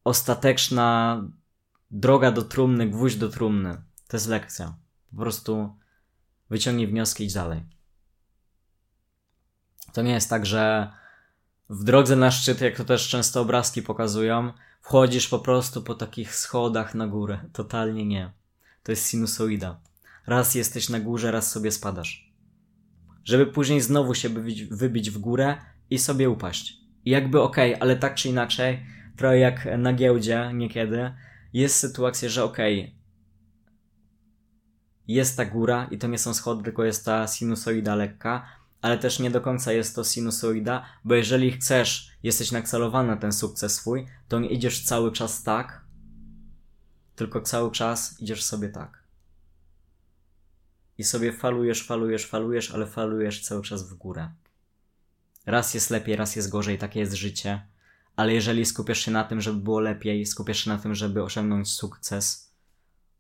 ostateczna 0.05 1.21
droga 1.91 2.33
do 2.33 2.43
trumny, 2.43 2.89
gwóźdź 2.89 3.17
do 3.17 3.29
trumny. 3.29 3.83
To 4.09 4.17
jest 4.17 4.29
lekcja. 4.29 4.75
Po 5.11 5.17
prostu 5.17 5.77
wyciągnij 6.53 6.87
wnioski 6.87 7.25
i 7.25 7.27
idź 7.27 7.35
dalej. 7.35 7.61
To 9.93 10.03
nie 10.03 10.13
jest 10.13 10.31
tak, 10.31 10.47
że 10.47 10.93
w 11.71 11.85
drodze 11.85 12.17
na 12.17 12.31
szczyt, 12.31 12.61
jak 12.61 12.77
to 12.77 12.85
też 12.85 13.09
często 13.09 13.41
obrazki 13.41 13.83
pokazują, 13.83 14.53
wchodzisz 14.83 15.29
po 15.29 15.39
prostu 15.39 15.83
po 15.83 15.95
takich 15.95 16.37
schodach 16.37 16.95
na 16.95 17.07
górę. 17.07 17.39
Totalnie 17.53 18.07
nie. 18.07 18.33
To 18.83 18.93
jest 18.93 19.11
sinusoida. 19.11 19.81
Raz 20.27 20.55
jesteś 20.55 20.89
na 20.89 21.01
górze, 21.01 21.31
raz 21.31 21.51
sobie 21.51 21.71
spadasz. 21.71 22.33
Żeby 23.25 23.47
później 23.47 23.81
znowu 23.81 24.15
się 24.15 24.29
wybić, 24.71 25.11
w 25.11 25.19
górę 25.19 25.57
i 25.91 25.99
sobie 25.99 26.31
upaść. 26.31 26.79
I 27.05 27.11
jakby 27.11 27.41
okej, 27.41 27.75
okay, 27.75 27.83
ale 27.83 27.97
tak 27.97 28.15
czy 28.15 28.29
inaczej, 28.29 28.87
trochę 29.17 29.39
jak 29.39 29.69
na 29.79 29.93
giełdzie 29.93 30.51
niekiedy, 30.55 31.15
jest 31.53 31.77
sytuacja, 31.77 32.29
że 32.29 32.45
okej, 32.45 32.81
okay, 32.81 33.02
jest 35.15 35.37
ta 35.37 35.45
góra 35.45 35.89
i 35.91 35.99
to 35.99 36.09
nie 36.09 36.19
są 36.19 36.35
schody, 36.35 36.65
tylko 36.65 36.85
jest 36.85 37.05
ta 37.05 37.27
sinusoida 37.27 37.95
lekka, 37.95 38.47
ale 38.81 38.99
też 38.99 39.19
nie 39.19 39.31
do 39.31 39.41
końca 39.41 39.73
jest 39.73 39.95
to 39.95 40.05
sinusoida, 40.05 40.87
bo 41.05 41.15
jeżeli 41.15 41.53
chcesz, 41.53 42.11
jesteś 42.23 42.53
nakcelowany 42.53 43.09
na 43.09 43.17
ten 43.17 43.33
sukces 43.33 43.75
swój, 43.75 44.07
to 44.29 44.41
nie 44.41 44.49
idziesz 44.49 44.85
cały 44.85 45.13
czas 45.13 45.43
tak, 45.43 45.85
tylko 47.17 47.41
cały 47.41 47.71
czas 47.71 48.21
idziesz 48.21 48.45
sobie 48.45 48.69
tak. 48.69 49.03
I 50.99 51.05
sobie 51.05 51.33
falujesz, 51.33 51.87
falujesz, 51.87 52.27
falujesz, 52.27 52.71
ale 52.71 52.87
falujesz 52.87 53.43
cały 53.43 53.63
czas 53.63 53.91
w 53.91 53.95
górę. 53.95 54.31
Raz 55.47 55.75
jest 55.75 55.91
lepiej, 55.91 56.17
raz 56.17 56.37
jest 56.37 56.51
gorzej, 56.51 56.79
takie 56.79 57.01
jest 57.01 57.13
życie. 57.13 57.67
Ale 58.17 58.33
jeżeli 58.33 58.67
skupiasz 58.67 58.99
się 58.99 59.11
na 59.11 59.25
tym, 59.25 59.41
żeby 59.41 59.61
było 59.61 59.81
lepiej, 59.81 60.27
skupiasz 60.27 60.65
się 60.65 60.71
na 60.71 60.79
tym, 60.79 60.95
żeby 60.95 61.23
osiągnąć 61.23 61.71
sukces, 61.71 62.53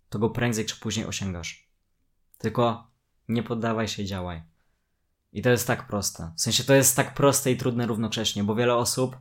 to 0.09 0.19
go 0.19 0.31
prędzej 0.31 0.67
czy 0.67 0.81
później 0.81 1.07
osiągasz. 1.07 1.62
Tylko 2.43 2.91
nie 3.29 3.43
poddawaj 3.43 3.89
się, 3.89 4.05
działaj. 4.05 4.43
I 5.33 5.43
to 5.43 5.51
jest 5.51 5.67
tak 5.67 5.87
proste. 5.87 6.33
W 6.37 6.41
sensie 6.41 6.65
to 6.65 6.75
jest 6.75 6.97
tak 6.97 7.15
proste 7.15 7.51
i 7.51 7.57
trudne 7.57 7.87
równocześnie, 7.87 8.45
bo 8.45 8.55
wiele 8.55 8.75
osób, 8.75 9.17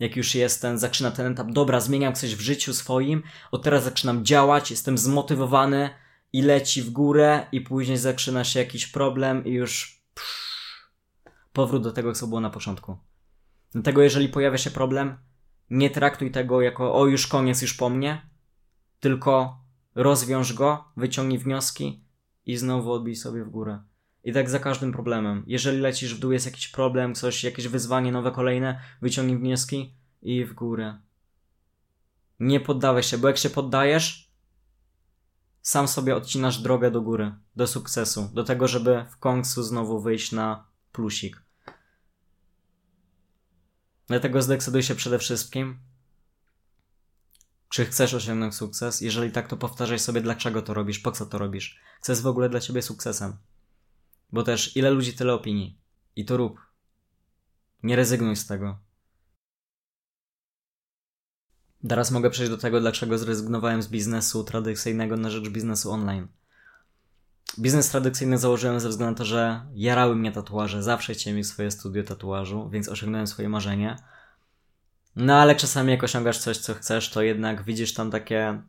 jak 0.00 0.16
już 0.16 0.34
jest 0.34 0.62
ten, 0.62 0.78
zaczyna 0.78 1.10
ten 1.10 1.32
etap, 1.32 1.50
dobra, 1.50 1.80
zmieniam 1.80 2.14
coś 2.14 2.36
w 2.36 2.40
życiu 2.40 2.74
swoim, 2.74 3.22
od 3.50 3.62
teraz 3.62 3.84
zaczynam 3.84 4.24
działać, 4.24 4.70
jestem 4.70 4.98
zmotywowany 4.98 5.90
i 6.32 6.42
leci 6.42 6.82
w 6.82 6.90
górę 6.90 7.46
i 7.52 7.60
później 7.60 7.98
zaczyna 7.98 8.44
się 8.44 8.60
jakiś 8.60 8.86
problem 8.86 9.44
i 9.44 9.50
już 9.50 10.02
psz, 10.14 10.90
powrót 11.52 11.82
do 11.82 11.92
tego, 11.92 12.12
co 12.12 12.26
było 12.26 12.40
na 12.40 12.50
początku. 12.50 12.96
Dlatego 13.72 14.02
jeżeli 14.02 14.28
pojawia 14.28 14.58
się 14.58 14.70
problem, 14.70 15.18
nie 15.70 15.90
traktuj 15.90 16.30
tego 16.30 16.60
jako 16.60 16.94
o 16.94 17.06
już 17.06 17.26
koniec, 17.26 17.62
już 17.62 17.74
po 17.74 17.90
mnie, 17.90 18.26
tylko 19.00 19.60
rozwiąż 19.94 20.52
go, 20.52 20.84
wyciągnij 20.96 21.38
wnioski 21.38 22.02
i 22.46 22.56
znowu 22.56 22.92
odbij 22.92 23.16
sobie 23.16 23.44
w 23.44 23.50
górę. 23.50 23.82
I 24.24 24.32
tak 24.32 24.50
za 24.50 24.58
każdym 24.58 24.92
problemem. 24.92 25.44
Jeżeli 25.46 25.78
lecisz 25.78 26.14
w 26.14 26.18
dół, 26.18 26.32
jest 26.32 26.46
jakiś 26.46 26.68
problem, 26.68 27.14
coś, 27.14 27.44
jakieś 27.44 27.68
wyzwanie 27.68 28.12
nowe, 28.12 28.30
kolejne, 28.30 28.80
wyciągnij 29.02 29.38
wnioski 29.38 29.94
i 30.22 30.44
w 30.44 30.54
górę. 30.54 30.98
Nie 32.40 32.60
poddawaj 32.60 33.02
się, 33.02 33.18
bo 33.18 33.28
jak 33.28 33.38
się 33.38 33.50
poddajesz, 33.50 34.32
sam 35.62 35.88
sobie 35.88 36.16
odcinasz 36.16 36.58
drogę 36.58 36.90
do 36.90 37.02
góry, 37.02 37.34
do 37.56 37.66
sukcesu, 37.66 38.30
do 38.34 38.44
tego, 38.44 38.68
żeby 38.68 39.04
w 39.10 39.16
końcu 39.16 39.62
znowu 39.62 40.00
wyjść 40.00 40.32
na 40.32 40.64
plusik. 40.92 41.42
Dlatego 44.06 44.42
zdecyduj 44.42 44.82
się 44.82 44.94
przede 44.94 45.18
wszystkim, 45.18 45.78
czy 47.72 47.86
chcesz 47.86 48.14
osiągnąć 48.14 48.54
sukces. 48.54 49.00
Jeżeli 49.00 49.32
tak, 49.32 49.48
to 49.48 49.56
powtarzaj 49.56 49.98
sobie, 49.98 50.20
dlaczego 50.20 50.62
to 50.62 50.74
robisz, 50.74 50.98
po 50.98 51.12
co 51.12 51.26
to 51.26 51.38
robisz. 51.38 51.80
Co 52.00 52.14
w 52.14 52.26
ogóle 52.26 52.48
dla 52.48 52.60
ciebie 52.60 52.82
sukcesem. 52.82 53.36
Bo 54.32 54.42
też 54.42 54.76
ile 54.76 54.90
ludzi, 54.90 55.12
tyle 55.12 55.34
opinii. 55.34 55.78
I 56.16 56.24
to 56.24 56.36
rób. 56.36 56.60
Nie 57.82 57.96
rezygnuj 57.96 58.36
z 58.36 58.46
tego. 58.46 58.78
Teraz 61.88 62.10
mogę 62.10 62.30
przejść 62.30 62.50
do 62.50 62.58
tego, 62.58 62.80
dlaczego 62.80 63.18
zrezygnowałem 63.18 63.82
z 63.82 63.88
biznesu 63.88 64.44
tradycyjnego 64.44 65.16
na 65.16 65.30
rzecz 65.30 65.48
biznesu 65.48 65.90
online. 65.90 66.28
Biznes 67.58 67.90
tradycyjny 67.90 68.38
założyłem 68.38 68.80
ze 68.80 68.88
względu 68.88 69.12
na 69.12 69.18
to, 69.18 69.24
że 69.24 69.66
jarały 69.74 70.16
mnie 70.16 70.32
tatuaże. 70.32 70.82
Zawsze 70.82 71.14
chciałem 71.14 71.36
mieć 71.36 71.46
swoje 71.46 71.70
studio 71.70 72.02
tatuażu, 72.02 72.70
więc 72.70 72.88
osiągnąłem 72.88 73.26
swoje 73.26 73.48
marzenie. 73.48 73.96
No 75.16 75.36
ale 75.36 75.56
czasami 75.56 75.90
jak 75.90 76.04
osiągasz 76.04 76.38
coś, 76.38 76.56
co 76.56 76.74
chcesz, 76.74 77.10
to 77.10 77.22
jednak 77.22 77.64
widzisz 77.64 77.94
tam 77.94 78.10
takie 78.10 78.62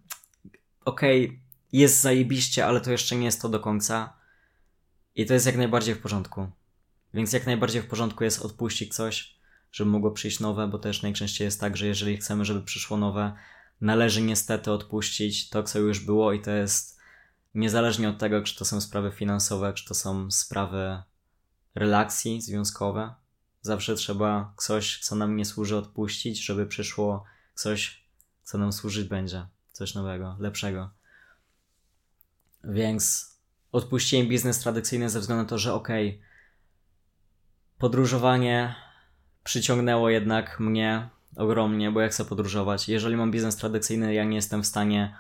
okej, 0.86 1.26
okay, 1.26 1.40
jest 1.72 2.02
zajebiście, 2.02 2.66
ale 2.66 2.82
to 2.82 2.92
jeszcze 2.92 3.16
nie 3.16 3.26
jest 3.26 3.42
to 3.42 3.50
do 3.50 3.60
końca. 3.60 4.14
I 5.16 5.26
to 5.26 5.34
jest 5.34 5.46
jak 5.46 5.58
najbardziej 5.58 5.96
w 5.96 6.02
porządku. 6.02 6.48
Więc 7.14 7.34
jak 7.34 7.46
najbardziej 7.46 7.82
w 7.82 7.88
porządku 7.88 8.24
jest 8.24 8.46
odpuścić 8.46 8.96
coś, 8.96 9.40
żeby 9.72 9.90
mogło 9.90 10.12
przyjść 10.12 10.40
nowe, 10.40 10.68
bo 10.68 10.80
też 10.80 11.02
najczęściej 11.02 11.46
jest 11.46 11.60
tak, 11.60 11.78
że 11.78 11.88
jeżeli 11.88 12.18
chcemy, 12.18 12.46
żeby 12.46 12.62
przyszło 12.62 12.98
nowe, 12.98 13.34
należy 13.82 14.22
niestety 14.22 14.72
odpuścić 14.72 15.50
to, 15.50 15.64
co 15.64 15.80
już 15.80 16.00
było 16.00 16.34
i 16.34 16.42
to 16.42 16.52
jest 16.52 17.00
niezależnie 17.56 18.10
od 18.10 18.18
tego, 18.18 18.42
czy 18.42 18.58
to 18.58 18.66
są 18.66 18.82
sprawy 18.82 19.12
finansowe, 19.12 19.74
czy 19.74 19.86
to 19.86 19.94
są 19.94 20.32
sprawy 20.32 21.04
relacji 21.76 22.42
związkowe. 22.42 23.14
Zawsze 23.64 23.96
trzeba 23.96 24.54
coś, 24.58 25.00
co 25.00 25.16
nam 25.16 25.36
nie 25.36 25.46
służy, 25.46 25.78
odpuścić, 25.78 26.46
żeby 26.46 26.66
przyszło 26.66 27.24
coś, 27.56 28.04
co 28.44 28.58
nam 28.58 28.74
służyć 28.74 29.08
będzie. 29.08 29.48
Coś 29.72 29.96
nowego, 29.96 30.36
lepszego. 30.40 30.90
Więc 32.64 33.34
odpuściłem 33.72 34.28
biznes 34.28 34.60
tradycyjny 34.60 35.10
ze 35.10 35.20
względu 35.20 35.44
na 35.44 35.50
to, 35.50 35.58
że 35.58 35.74
okej, 35.74 36.10
okay, 36.10 36.22
podróżowanie 37.78 38.76
przyciągnęło 39.44 40.10
jednak 40.10 40.60
mnie 40.60 41.10
ogromnie, 41.36 41.92
bo 41.92 42.02
ja 42.02 42.10
chcę 42.10 42.26
podróżować. 42.26 42.90
Jeżeli 42.90 43.16
mam 43.16 43.32
biznes 43.32 43.56
tradycyjny, 43.56 44.14
ja 44.14 44.24
nie 44.24 44.36
jestem 44.36 44.64
w 44.64 44.68
stanie 44.68 45.16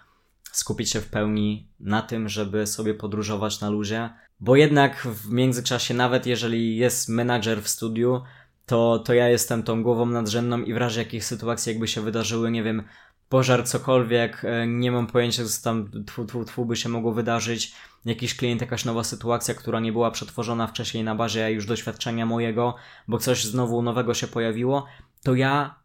skupić 0.58 0.90
się 0.90 1.02
w 1.02 1.10
pełni 1.10 1.68
na 1.80 2.02
tym, 2.02 2.30
żeby 2.30 2.68
sobie 2.68 2.94
podróżować 2.94 3.62
na 3.62 3.70
luzie, 3.70 4.10
bo 4.40 4.56
jednak 4.56 5.08
w 5.08 5.32
międzyczasie, 5.32 5.94
nawet 5.94 6.26
jeżeli 6.26 6.78
jest 6.78 7.10
menadżer 7.10 7.64
w 7.64 7.68
studiu, 7.68 8.22
to, 8.66 9.00
to 9.00 9.14
ja 9.14 9.30
jestem 9.30 9.64
tą 9.64 9.84
głową 9.84 10.06
nadrzędną 10.06 10.62
i 10.62 10.74
w 10.74 10.78
razie 10.78 11.00
jakichś 11.00 11.26
sytuacji 11.26 11.70
jakby 11.70 11.88
się 11.88 12.02
wydarzyły, 12.02 12.52
nie 12.52 12.64
wiem, 12.64 12.84
pożar, 13.30 13.66
cokolwiek, 13.66 14.46
e, 14.46 14.68
nie 14.68 14.92
mam 14.92 15.08
pojęcia, 15.08 15.46
co 15.46 15.64
tam 15.64 16.06
tfu, 16.06 16.26
tfu, 16.26 16.46
tfu 16.46 16.66
by 16.66 16.76
się 16.76 16.90
mogło 16.90 17.14
wydarzyć, 17.14 17.76
jakiś 18.06 18.36
klient, 18.36 18.62
jakaś 18.62 18.86
nowa 18.86 19.04
sytuacja, 19.04 19.54
która 19.54 19.80
nie 19.80 19.92
była 19.92 20.12
przetworzona 20.12 20.68
wcześniej 20.68 21.04
na 21.04 21.16
bazie 21.16 21.52
już 21.52 21.66
doświadczenia 21.66 22.26
mojego, 22.26 22.76
bo 23.08 23.18
coś 23.18 23.46
znowu 23.46 23.82
nowego 23.82 24.14
się 24.14 24.28
pojawiło, 24.28 24.86
to 25.24 25.36
ja, 25.36 25.76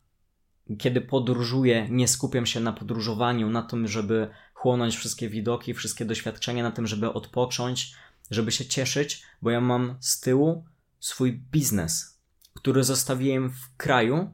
kiedy 0.78 1.00
podróżuję, 1.00 1.86
nie 1.90 2.08
skupiam 2.08 2.46
się 2.46 2.60
na 2.60 2.72
podróżowaniu, 2.72 3.50
na 3.50 3.62
tym, 3.62 3.88
żeby 3.88 4.28
chłonąć 4.58 4.96
wszystkie 4.96 5.28
widoki, 5.28 5.74
wszystkie 5.74 6.04
doświadczenia, 6.04 6.62
na 6.62 6.70
tym, 6.70 6.86
żeby 6.86 7.12
odpocząć, 7.12 7.94
żeby 8.30 8.52
się 8.52 8.66
cieszyć, 8.66 9.22
bo 9.42 9.50
ja 9.50 9.60
mam 9.60 9.96
z 10.00 10.20
tyłu 10.20 10.64
swój 11.00 11.32
biznes, 11.32 12.20
który 12.54 12.84
zostawiłem 12.84 13.50
w 13.50 13.76
kraju, 13.76 14.30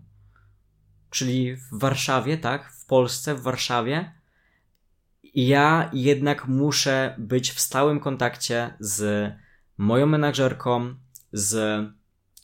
czyli 1.10 1.56
w 1.56 1.68
Warszawie, 1.72 2.38
tak? 2.38 2.72
W 2.72 2.86
Polsce, 2.86 3.34
w 3.34 3.42
Warszawie. 3.42 4.12
I 5.22 5.46
ja 5.46 5.90
jednak 5.92 6.48
muszę 6.48 7.14
być 7.18 7.50
w 7.50 7.60
stałym 7.60 8.00
kontakcie 8.00 8.74
z 8.80 9.32
moją 9.78 10.06
menadżerką, 10.06 10.94
z 11.32 11.84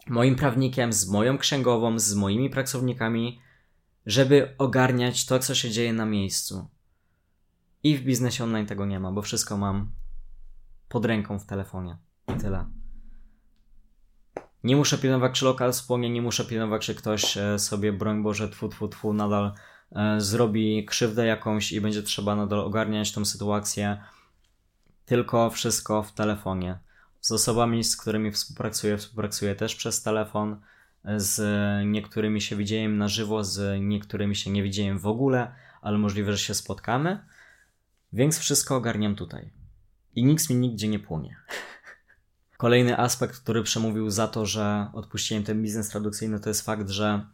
moim 0.07 0.37
prawnikiem, 0.37 0.93
z 0.93 1.09
moją 1.09 1.39
księgową, 1.39 1.99
z 1.99 2.15
moimi 2.15 2.51
pracownikami, 2.51 3.41
żeby 4.07 4.55
ogarniać 4.59 5.27
to, 5.27 5.39
co 5.39 5.55
się 5.55 5.71
dzieje 5.71 5.93
na 5.93 6.07
miejscu. 6.07 6.69
I 7.83 7.97
w 7.97 8.03
biznesie 8.03 8.45
online 8.45 8.67
tego 8.67 8.87
nie 8.87 9.01
ma, 9.01 9.13
bo 9.13 9.23
wszystko 9.23 9.57
mam 9.57 9.91
pod 10.89 11.05
ręką 11.05 11.39
w 11.39 11.47
telefonie. 11.47 11.97
I 12.29 12.41
tyle. 12.41 12.67
Nie 14.65 14.77
muszę 14.77 14.99
pilnować, 14.99 15.39
czy 15.39 15.45
lokal 15.45 15.75
spłonie, 15.75 16.11
nie 16.11 16.23
muszę 16.23 16.45
pilnować, 16.45 16.87
czy 16.87 16.95
ktoś 16.95 17.37
e, 17.37 17.59
sobie, 17.59 17.93
broń 17.93 18.23
Boże, 18.23 18.49
tfu, 18.49 18.69
tfu, 18.69 18.89
tfu, 18.89 19.13
nadal 19.13 19.53
e, 19.93 20.21
zrobi 20.21 20.85
krzywdę 20.85 21.27
jakąś 21.27 21.73
i 21.73 21.81
będzie 21.81 22.03
trzeba 22.03 22.37
nadal 22.37 22.61
ogarniać 22.61 23.13
tą 23.13 23.25
sytuację. 23.25 24.03
Tylko 25.05 25.51
wszystko 25.51 26.03
w 26.03 26.13
telefonie. 26.13 26.79
Z 27.21 27.33
osobami, 27.33 27.85
z 27.85 27.97
którymi 27.97 28.33
współpracuję, 28.33 28.97
współpracuję 28.97 29.55
też 29.55 29.77
przez 29.77 30.03
telefon. 30.03 30.61
Z 31.17 31.43
niektórymi 31.87 32.41
się 32.41 32.57
widziałem 32.57 32.99
na 32.99 33.09
żywo, 33.09 33.45
z 33.45 33.81
niektórymi 33.81 34.37
się 34.37 34.51
nie 34.51 34.63
widziałem 34.63 34.99
w 34.99 35.07
ogóle, 35.07 35.55
ale 35.83 35.99
możliwe, 35.99 36.33
że 36.33 36.39
się 36.39 36.55
spotkamy. 36.55 37.25
Więc 38.13 38.39
wszystko 38.39 38.77
ogarniam 38.77 39.17
tutaj. 39.17 39.51
I 40.15 40.25
nikt 40.25 40.51
mi 40.51 40.57
nigdzie 40.57 40.89
nie 40.89 40.99
płonie. 40.99 41.37
Kolejny 42.57 42.99
aspekt, 42.99 43.41
który 43.41 43.63
przemówił 43.63 44.11
za 44.11 44.29
to, 44.29 44.47
że 44.47 44.91
odpuściłem 44.95 45.45
ten 45.45 45.63
biznes 45.63 45.89
tradycyjny, 45.89 46.41
to 46.41 46.51
jest 46.51 46.63
fakt, 46.63 46.89
że 46.89 47.27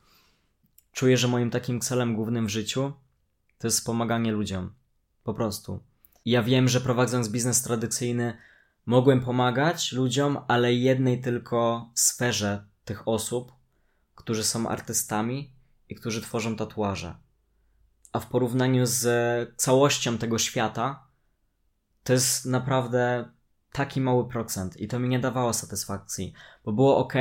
czuję, 0.93 1.17
że 1.17 1.29
moim 1.29 1.51
takim 1.51 1.81
celem 1.81 2.15
głównym 2.15 2.47
w 2.47 2.51
życiu 2.51 2.93
to 3.59 3.67
jest 3.67 3.87
pomaganie 3.87 4.33
ludziom. 4.33 4.73
Po 5.25 5.35
prostu. 5.35 5.81
Ja 6.25 6.43
wiem, 6.43 6.69
że 6.69 6.81
prowadząc 6.81 7.29
biznes 7.29 7.63
tradycyjny 7.63 8.39
mogłem 8.87 9.21
pomagać 9.21 9.93
ludziom, 9.93 10.39
ale 10.49 10.75
jednej 10.75 11.21
tylko 11.21 11.91
sferze 11.95 12.65
tych 12.85 13.09
osób, 13.09 13.53
którzy 14.15 14.45
są 14.45 14.69
artystami 14.69 15.51
i 15.89 15.95
którzy 15.95 16.23
tworzą 16.23 16.57
tatuaże. 16.57 17.15
A 18.17 18.21
w 18.21 18.27
porównaniu 18.27 18.87
z 18.87 19.07
całością 19.57 20.19
tego 20.19 20.39
świata, 20.39 21.07
to 22.05 22.13
jest 22.13 22.47
naprawdę 22.47 23.31
taki 23.73 24.01
mały 24.01 24.29
procent 24.29 24.77
i 24.77 24.89
to 24.89 24.99
mi 24.99 25.09
nie 25.09 25.19
dawało 25.19 25.53
satysfakcji, 25.53 26.33
bo 26.65 26.73
było 26.73 26.99
ok, 26.99 27.15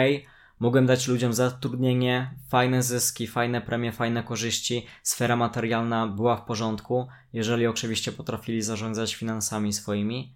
mogłem 0.59 0.85
dać 0.85 1.07
ludziom 1.07 1.33
zatrudnienie, 1.33 2.35
fajne 2.49 2.83
zyski, 2.83 3.27
fajne 3.27 3.61
premie, 3.61 3.91
fajne 3.91 4.23
korzyści, 4.23 4.85
sfera 5.03 5.35
materialna 5.35 6.07
była 6.07 6.37
w 6.37 6.45
porządku, 6.45 7.07
jeżeli 7.33 7.67
oczywiście 7.67 8.11
potrafili 8.11 8.61
zarządzać 8.61 9.15
finansami 9.15 9.73
swoimi, 9.73 10.35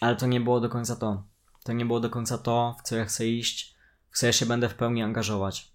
ale 0.00 0.16
to 0.16 0.26
nie 0.26 0.40
było 0.40 0.60
do 0.60 0.68
końca 0.68 0.96
to. 0.96 1.24
To 1.62 1.72
nie 1.72 1.86
było 1.86 2.00
do 2.00 2.10
końca 2.10 2.38
to, 2.38 2.76
w 2.78 2.82
co 2.82 2.96
ja 2.96 3.04
chcę 3.04 3.26
iść, 3.26 3.76
w 4.10 4.18
co 4.18 4.26
ja 4.26 4.32
się 4.32 4.46
będę 4.46 4.68
w 4.68 4.74
pełni 4.74 5.02
angażować. 5.02 5.72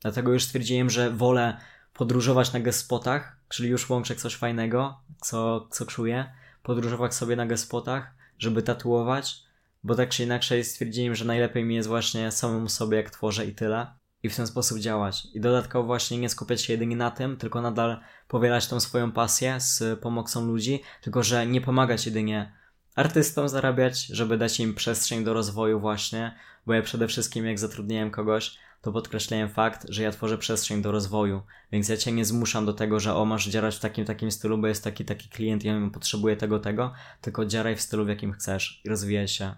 Dlatego 0.00 0.32
już 0.32 0.44
stwierdziłem, 0.44 0.90
że 0.90 1.10
wolę 1.10 1.56
podróżować 1.98 2.52
na 2.52 2.60
gespotach, 2.60 3.36
czyli 3.48 3.68
już 3.68 3.90
łączę 3.90 4.16
coś 4.16 4.36
fajnego, 4.36 5.00
co, 5.20 5.68
co 5.70 5.86
czuję, 5.86 6.32
podróżować 6.62 7.14
sobie 7.14 7.36
na 7.36 7.46
gespotach, 7.46 8.14
żeby 8.38 8.62
tatuować, 8.62 9.42
bo 9.84 9.94
tak 9.94 10.08
czy 10.08 10.24
inaczej 10.24 10.64
stwierdziłem, 10.64 11.14
że 11.14 11.24
najlepiej 11.24 11.64
mi 11.64 11.74
jest 11.74 11.88
właśnie 11.88 12.32
samemu 12.32 12.68
sobie 12.68 12.96
jak 12.96 13.10
tworzę 13.10 13.46
i 13.46 13.54
tyle. 13.54 13.86
I 14.22 14.28
w 14.28 14.36
ten 14.36 14.46
sposób 14.46 14.78
działać. 14.78 15.26
I 15.34 15.40
dodatkowo 15.40 15.86
właśnie 15.86 16.18
nie 16.18 16.28
skupiać 16.28 16.62
się 16.62 16.72
jedynie 16.72 16.96
na 16.96 17.10
tym, 17.10 17.36
tylko 17.36 17.62
nadal 17.62 18.00
powielać 18.28 18.68
tą 18.68 18.80
swoją 18.80 19.12
pasję 19.12 19.60
z 19.60 20.00
pomocą 20.00 20.46
ludzi, 20.46 20.82
tylko 21.02 21.22
że 21.22 21.46
nie 21.46 21.60
pomagać 21.60 22.06
jedynie 22.06 22.52
artystom 22.96 23.48
zarabiać, 23.48 24.06
żeby 24.06 24.38
dać 24.38 24.60
im 24.60 24.74
przestrzeń 24.74 25.24
do 25.24 25.34
rozwoju 25.34 25.80
właśnie, 25.80 26.34
bo 26.66 26.74
ja 26.74 26.82
przede 26.82 27.08
wszystkim 27.08 27.46
jak 27.46 27.58
zatrudniałem 27.58 28.10
kogoś, 28.10 28.58
to 28.86 28.92
podkreślałem 28.92 29.48
fakt, 29.48 29.86
że 29.88 30.02
ja 30.02 30.12
tworzę 30.12 30.38
przestrzeń 30.38 30.82
do 30.82 30.92
rozwoju, 30.92 31.42
więc 31.72 31.88
ja 31.88 31.96
cię 31.96 32.12
nie 32.12 32.24
zmuszam 32.24 32.66
do 32.66 32.72
tego, 32.72 33.00
że 33.00 33.14
o 33.14 33.24
masz 33.24 33.48
działać 33.48 33.76
w 33.76 33.80
takim 33.80 34.04
takim 34.04 34.30
stylu, 34.30 34.58
bo 34.58 34.66
jest 34.66 34.84
taki 34.84 35.04
taki 35.04 35.28
klient 35.28 35.64
i 35.64 35.70
on 35.70 35.90
potrzebuje 35.90 36.36
tego 36.36 36.58
tego, 36.58 36.92
tylko 37.20 37.46
działaj 37.46 37.76
w 37.76 37.80
stylu 37.80 38.04
w 38.04 38.08
jakim 38.08 38.32
chcesz 38.32 38.80
i 38.84 38.88
rozwijaj 38.88 39.28
się. 39.28 39.54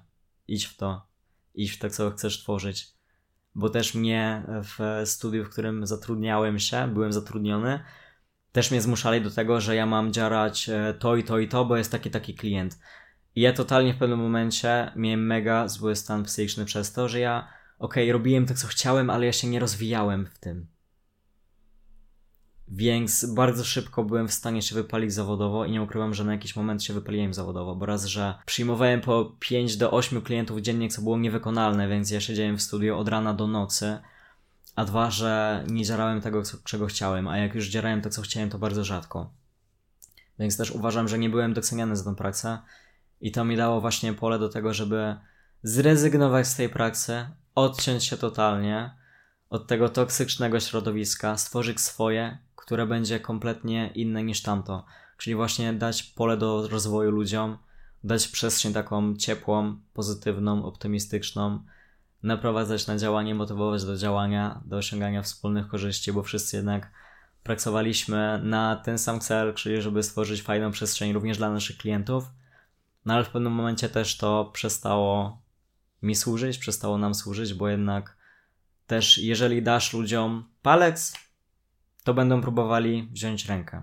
Idź 0.49 0.67
w 0.67 0.77
to. 0.77 1.07
Idź 1.55 1.73
w 1.73 1.79
to, 1.79 1.91
co 1.91 2.11
chcesz 2.11 2.43
tworzyć. 2.43 2.87
Bo 3.55 3.71
też 3.71 3.95
mnie 3.95 4.43
w 4.49 5.03
studiu, 5.09 5.45
w 5.45 5.51
którym 5.51 5.87
zatrudniałem 5.87 6.59
się, 6.59 6.89
byłem 6.95 7.13
zatrudniony, 7.13 7.81
też 8.53 8.71
mnie 8.71 8.81
zmuszali 8.81 9.23
do 9.23 9.31
tego, 9.31 9.61
że 9.61 9.77
ja 9.77 9.87
mam 9.87 10.13
działać 10.13 10.69
e, 10.69 10.95
to 10.95 11.17
i 11.17 11.25
to 11.25 11.39
i 11.39 11.49
to, 11.49 11.65
bo 11.65 11.77
jest 11.77 11.93
taki 11.93 12.11
taki 12.11 12.35
klient. 12.35 12.79
I 13.35 13.41
ja 13.41 13.53
totalnie 13.53 13.95
w 13.95 13.99
pewnym 13.99 14.19
momencie 14.19 14.93
miałem 14.97 15.27
mega 15.27 15.69
zły 15.69 15.97
stan 15.97 16.25
psychiczny 16.25 16.65
przez 16.65 16.93
to, 16.93 17.09
że 17.09 17.21
ja, 17.21 17.58
okej, 17.79 18.05
okay, 18.05 18.13
robiłem 18.13 18.47
to, 18.47 18.55
co 18.55 18.67
chciałem, 18.67 19.11
ale 19.11 19.27
ja 19.27 19.33
się 19.33 19.49
nie 19.49 19.61
rozwijałem 19.61 20.27
w 20.27 20.39
tym. 20.39 20.67
Więc 22.71 23.25
bardzo 23.25 23.65
szybko 23.65 24.05
byłem 24.05 24.29
w 24.29 24.33
stanie 24.33 24.63
się 24.63 24.75
wypalić 24.75 25.13
zawodowo 25.13 25.65
i 25.65 25.71
nie 25.71 25.83
ukrywam, 25.83 26.15
że 26.15 26.25
na 26.25 26.33
jakiś 26.33 26.57
moment 26.57 26.85
się 26.85 26.95
wypaliłem 26.95 27.35
zawodowo, 27.35 27.77
bo 27.77 27.87
raz, 27.87 28.05
że 28.05 28.35
przyjmowałem 28.47 29.01
po 29.01 29.37
5 29.39 29.77
do 29.77 29.91
8 29.91 30.23
klientów 30.23 30.61
dziennie, 30.61 30.89
co 30.89 31.03
było 31.03 31.19
niewykonalne, 31.19 31.89
więc 31.89 32.11
ja 32.11 32.21
siedziałem 32.21 32.59
w 32.59 32.63
studiu 32.63 32.99
od 32.99 33.09
rana 33.09 33.35
do 33.35 33.47
nocy, 33.47 33.99
a 34.75 34.85
dwa, 34.85 35.11
że 35.11 35.65
nie 35.69 35.85
dzierałem 35.85 36.21
tego, 36.21 36.43
czego 36.65 36.87
chciałem, 36.87 37.29
a 37.29 37.39
jak 37.39 37.55
już 37.55 37.69
dzierałem 37.69 38.03
to, 38.03 38.11
co 38.11 38.23
chciałem, 38.23 38.51
to 38.51 38.59
bardzo 38.59 38.85
rzadko. 38.85 39.31
Więc 40.39 40.57
też 40.57 40.71
uważam, 40.71 41.09
że 41.09 41.19
nie 41.19 41.31
byłem 41.31 41.55
doceniany 41.55 41.97
za 41.97 42.05
tę 42.05 42.17
pracę 42.17 42.59
i 43.21 43.33
to 43.33 43.45
mi 43.45 43.57
dało 43.57 43.81
właśnie 43.81 44.15
pole 44.15 44.39
do 44.39 44.49
tego, 44.49 44.75
żeby 44.75 45.17
zrezygnować 45.63 46.47
z 46.47 46.57
tej 46.57 46.69
pracy, 46.69 47.27
odciąć 47.59 48.05
się 48.05 48.17
totalnie 48.17 48.91
od 49.51 49.67
tego 49.67 49.89
toksycznego 49.89 50.61
środowiska, 50.61 51.37
stworzyć 51.37 51.81
swoje, 51.81 52.39
które 52.57 52.87
będzie 52.87 53.21
kompletnie 53.21 53.91
inne 53.95 54.23
niż 54.23 54.43
tamto. 54.43 54.85
Czyli 55.17 55.37
właśnie 55.37 55.73
dać 55.73 56.03
pole 56.03 56.37
do 56.37 56.69
rozwoju 56.69 57.11
ludziom, 57.11 57.59
dać 58.05 58.29
przestrzeń 58.29 58.73
taką 58.73 59.17
ciepłą, 59.17 59.77
pozytywną, 59.95 60.65
optymistyczną, 60.65 61.63
naprowadzać 62.23 62.87
na 62.87 62.97
działanie, 62.97 63.35
motywować 63.35 63.85
do 63.85 63.97
działania, 63.97 64.61
do 64.65 64.77
osiągania 64.77 65.23
wspólnych 65.23 65.69
korzyści, 65.69 66.13
bo 66.13 66.23
wszyscy 66.23 66.57
jednak 66.57 66.91
pracowaliśmy 67.43 68.41
na 68.43 68.77
ten 68.77 68.99
sam 68.99 69.21
cel, 69.21 69.55
czyli 69.55 69.83
żeby 69.83 70.03
stworzyć 70.03 70.43
fajną 70.43 70.71
przestrzeń 70.71 71.13
również 71.13 71.39
dla 71.39 71.51
naszych 71.51 71.77
klientów 71.77 72.25
no 73.09 73.15
ale 73.15 73.25
w 73.25 73.31
pewnym 73.31 73.53
momencie 73.53 73.89
też 73.89 74.17
to 74.17 74.51
przestało 74.53 75.43
mi 76.03 76.15
służyć, 76.15 76.59
przestało 76.59 76.99
nam 76.99 77.15
służyć, 77.15 77.55
bo 77.55 77.69
jednak 77.69 78.17
też 78.87 79.19
jeżeli 79.19 79.63
dasz 79.63 79.93
ludziom 79.93 80.49
palec, 80.63 81.13
to 82.05 82.15
będą 82.15 82.41
próbowali 82.41 83.09
wziąć 83.13 83.47
rękę. 83.47 83.83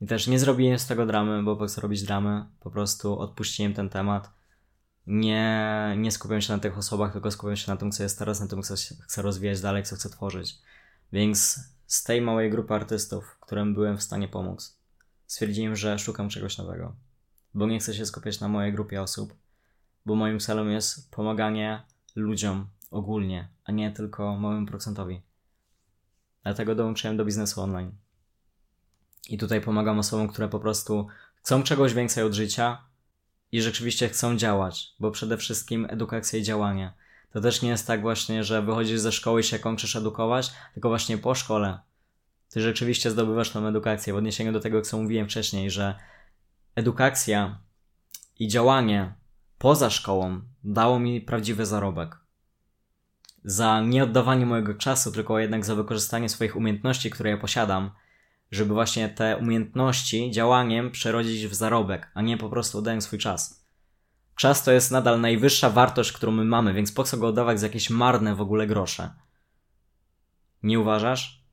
I 0.00 0.06
też 0.06 0.26
nie 0.26 0.38
zrobiłem 0.38 0.78
z 0.78 0.86
tego 0.86 1.06
dramy, 1.06 1.42
bo 1.42 1.56
po 1.56 1.68
co 1.68 1.80
robić 1.80 2.02
dramy, 2.02 2.44
po 2.60 2.70
prostu 2.70 3.18
odpuściłem 3.18 3.74
ten 3.74 3.88
temat. 3.88 4.30
Nie, 5.06 5.94
nie 5.98 6.10
skupiam 6.10 6.40
się 6.40 6.52
na 6.52 6.58
tych 6.58 6.78
osobach, 6.78 7.12
tylko 7.12 7.30
skupiam 7.30 7.56
się 7.56 7.70
na 7.70 7.76
tym, 7.76 7.92
co 7.92 8.02
jest 8.02 8.18
teraz, 8.18 8.40
na 8.40 8.46
tym, 8.46 8.62
co 8.62 8.74
chcę 9.02 9.22
rozwijać 9.22 9.60
dalej, 9.60 9.82
co 9.82 9.96
chcę 9.96 10.10
tworzyć. 10.10 10.58
Więc 11.12 11.60
z 11.86 12.04
tej 12.04 12.20
małej 12.20 12.50
grupy 12.50 12.74
artystów, 12.74 13.38
którym 13.40 13.74
byłem 13.74 13.98
w 13.98 14.02
stanie 14.02 14.28
pomóc, 14.28 14.78
stwierdziłem, 15.26 15.76
że 15.76 15.98
szukam 15.98 16.28
czegoś 16.28 16.58
nowego 16.58 16.96
bo 17.54 17.66
nie 17.66 17.78
chcę 17.78 17.94
się 17.94 18.06
skupiać 18.06 18.40
na 18.40 18.48
mojej 18.48 18.72
grupie 18.72 19.02
osób, 19.02 19.34
bo 20.06 20.14
moim 20.14 20.40
celem 20.40 20.70
jest 20.70 21.10
pomaganie 21.10 21.82
ludziom 22.16 22.68
ogólnie, 22.90 23.48
a 23.64 23.72
nie 23.72 23.92
tylko 23.92 24.36
małym 24.36 24.66
procentowi. 24.66 25.22
Dlatego 26.42 26.74
dołączyłem 26.74 27.16
do 27.16 27.24
biznesu 27.24 27.60
online. 27.60 27.92
I 29.28 29.38
tutaj 29.38 29.60
pomagam 29.60 29.98
osobom, 29.98 30.28
które 30.28 30.48
po 30.48 30.60
prostu 30.60 31.06
chcą 31.34 31.62
czegoś 31.62 31.94
więcej 31.94 32.24
od 32.24 32.34
życia 32.34 32.84
i 33.52 33.62
rzeczywiście 33.62 34.08
chcą 34.08 34.36
działać, 34.36 34.94
bo 35.00 35.10
przede 35.10 35.36
wszystkim 35.36 35.86
edukacja 35.90 36.38
i 36.38 36.42
działanie. 36.42 36.92
To 37.30 37.40
też 37.40 37.62
nie 37.62 37.68
jest 37.68 37.86
tak 37.86 38.02
właśnie, 38.02 38.44
że 38.44 38.62
wychodzisz 38.62 39.00
ze 39.00 39.12
szkoły 39.12 39.40
i 39.40 39.44
się 39.44 39.58
kończysz 39.58 39.96
edukować, 39.96 40.52
tylko 40.74 40.88
właśnie 40.88 41.18
po 41.18 41.34
szkole 41.34 41.78
ty 42.54 42.60
rzeczywiście 42.60 43.10
zdobywasz 43.10 43.50
tą 43.50 43.66
edukację. 43.66 44.12
W 44.12 44.16
odniesieniu 44.16 44.52
do 44.52 44.60
tego, 44.60 44.82
co 44.82 44.98
mówiłem 44.98 45.28
wcześniej, 45.28 45.70
że 45.70 45.94
edukacja 46.74 47.58
i 48.38 48.48
działanie 48.48 49.14
poza 49.64 49.90
szkołą 49.90 50.40
dało 50.64 50.98
mi 50.98 51.20
prawdziwy 51.20 51.66
zarobek. 51.66 52.18
Za 53.44 53.80
nieoddawanie 53.80 54.46
mojego 54.46 54.74
czasu, 54.74 55.12
tylko 55.12 55.38
jednak 55.38 55.64
za 55.64 55.74
wykorzystanie 55.74 56.28
swoich 56.28 56.56
umiejętności, 56.56 57.10
które 57.10 57.30
ja 57.30 57.36
posiadam, 57.36 57.90
żeby 58.50 58.74
właśnie 58.74 59.08
te 59.08 59.36
umiejętności 59.36 60.30
działaniem 60.30 60.90
przerodzić 60.90 61.46
w 61.46 61.54
zarobek, 61.54 62.10
a 62.14 62.22
nie 62.22 62.38
po 62.38 62.48
prostu 62.48 62.78
oddając 62.78 63.04
swój 63.04 63.18
czas. 63.18 63.66
Czas 64.36 64.64
to 64.64 64.72
jest 64.72 64.90
nadal 64.90 65.20
najwyższa 65.20 65.70
wartość, 65.70 66.12
którą 66.12 66.32
my 66.32 66.44
mamy, 66.44 66.74
więc 66.74 66.92
po 66.92 67.04
co 67.04 67.16
go 67.16 67.26
oddawać 67.26 67.60
za 67.60 67.66
jakieś 67.66 67.90
marne 67.90 68.34
w 68.34 68.40
ogóle 68.40 68.66
grosze? 68.66 69.14
Nie 70.62 70.80
uważasz? 70.80 71.44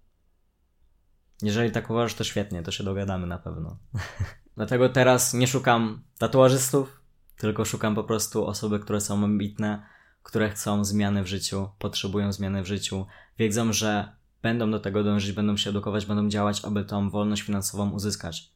Jeżeli 1.41 1.71
tak 1.71 1.89
uważasz, 1.89 2.13
to 2.13 2.23
świetnie, 2.23 2.63
to 2.63 2.71
się 2.71 2.83
dogadamy 2.83 3.27
na 3.27 3.37
pewno. 3.37 3.77
Dlatego 4.57 4.89
teraz 4.89 5.33
nie 5.33 5.47
szukam 5.47 6.03
tatuażystów, 6.17 7.00
tylko 7.41 7.65
szukam 7.65 7.95
po 7.95 8.03
prostu 8.03 8.45
osoby, 8.45 8.79
które 8.79 9.01
są 9.01 9.23
ambitne, 9.23 9.83
które 10.23 10.49
chcą 10.49 10.85
zmiany 10.85 11.23
w 11.23 11.27
życiu, 11.27 11.69
potrzebują 11.79 12.33
zmiany 12.33 12.63
w 12.63 12.67
życiu, 12.67 13.05
wiedzą, 13.39 13.73
że 13.73 14.15
będą 14.41 14.71
do 14.71 14.79
tego 14.79 15.03
dążyć, 15.03 15.31
będą 15.31 15.57
się 15.57 15.69
edukować, 15.69 16.05
będą 16.05 16.29
działać, 16.29 16.65
aby 16.65 16.85
tą 16.85 17.09
wolność 17.09 17.41
finansową 17.41 17.91
uzyskać. 17.91 18.51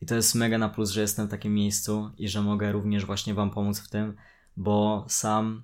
I 0.00 0.06
to 0.06 0.14
jest 0.14 0.34
mega 0.34 0.58
na 0.58 0.68
plus, 0.68 0.90
że 0.90 1.00
jestem 1.00 1.26
w 1.26 1.30
takim 1.30 1.54
miejscu 1.54 2.10
i 2.18 2.28
że 2.28 2.42
mogę 2.42 2.72
również 2.72 3.06
właśnie 3.06 3.34
Wam 3.34 3.50
pomóc 3.50 3.80
w 3.80 3.88
tym, 3.88 4.16
bo 4.56 5.06
sam 5.08 5.62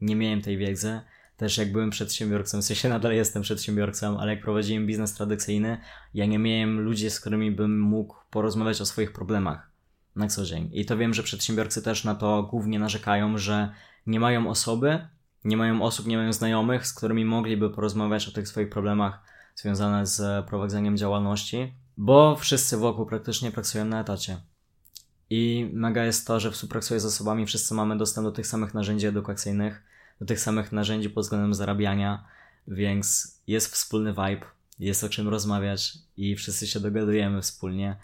nie 0.00 0.16
miałem 0.16 0.42
tej 0.42 0.58
wiedzy, 0.58 1.00
też 1.36 1.58
jak 1.58 1.72
byłem 1.72 1.90
przedsiębiorcą, 1.90 2.62
w 2.62 2.64
sensie 2.64 2.88
nadal 2.98 3.12
jestem 3.12 3.42
przedsiębiorcą, 3.42 4.20
ale 4.20 4.34
jak 4.34 4.42
prowadziłem 4.42 4.86
biznes 4.86 5.14
tradycyjny, 5.14 5.78
ja 6.14 6.26
nie 6.26 6.38
miałem 6.38 6.80
ludzi, 6.80 7.10
z 7.10 7.20
którymi 7.20 7.50
bym 7.50 7.80
mógł 7.80 8.16
porozmawiać 8.30 8.80
o 8.80 8.86
swoich 8.86 9.12
problemach 9.12 9.77
na 10.18 10.28
co 10.28 10.44
dzień. 10.44 10.70
I 10.72 10.84
to 10.84 10.96
wiem, 10.96 11.14
że 11.14 11.22
przedsiębiorcy 11.22 11.82
też 11.82 12.04
na 12.04 12.14
to 12.14 12.42
głównie 12.42 12.78
narzekają, 12.78 13.38
że 13.38 13.72
nie 14.06 14.20
mają 14.20 14.50
osoby, 14.50 15.08
nie 15.44 15.56
mają 15.56 15.82
osób, 15.82 16.06
nie 16.06 16.16
mają 16.16 16.32
znajomych, 16.32 16.86
z 16.86 16.92
którymi 16.92 17.24
mogliby 17.24 17.70
porozmawiać 17.70 18.28
o 18.28 18.32
tych 18.32 18.48
swoich 18.48 18.70
problemach 18.70 19.20
związanych 19.54 20.06
z 20.06 20.46
prowadzeniem 20.46 20.96
działalności, 20.96 21.74
Bo 22.00 22.36
wszyscy 22.36 22.76
wokół 22.76 23.06
praktycznie 23.06 23.50
pracują 23.50 23.84
na 23.84 24.00
etacie. 24.00 24.40
I 25.30 25.70
mega 25.72 26.04
jest 26.04 26.26
to, 26.26 26.40
że 26.40 26.50
współpracuję 26.50 27.00
z 27.00 27.04
osobami, 27.04 27.46
wszyscy 27.46 27.74
mamy 27.74 27.98
dostęp 27.98 28.26
do 28.26 28.32
tych 28.32 28.46
samych 28.46 28.74
narzędzi 28.74 29.06
edukacyjnych, 29.06 29.82
do 30.20 30.26
tych 30.26 30.40
samych 30.40 30.72
narzędzi 30.72 31.10
pod 31.10 31.24
względem 31.24 31.54
zarabiania, 31.54 32.24
więc 32.68 33.38
jest 33.46 33.74
wspólny 33.74 34.10
vibe, 34.10 34.46
jest 34.78 35.04
o 35.04 35.08
czym 35.08 35.28
rozmawiać 35.28 35.92
i 36.16 36.36
wszyscy 36.36 36.66
się 36.66 36.80
dogadujemy 36.80 37.42
wspólnie. 37.42 37.96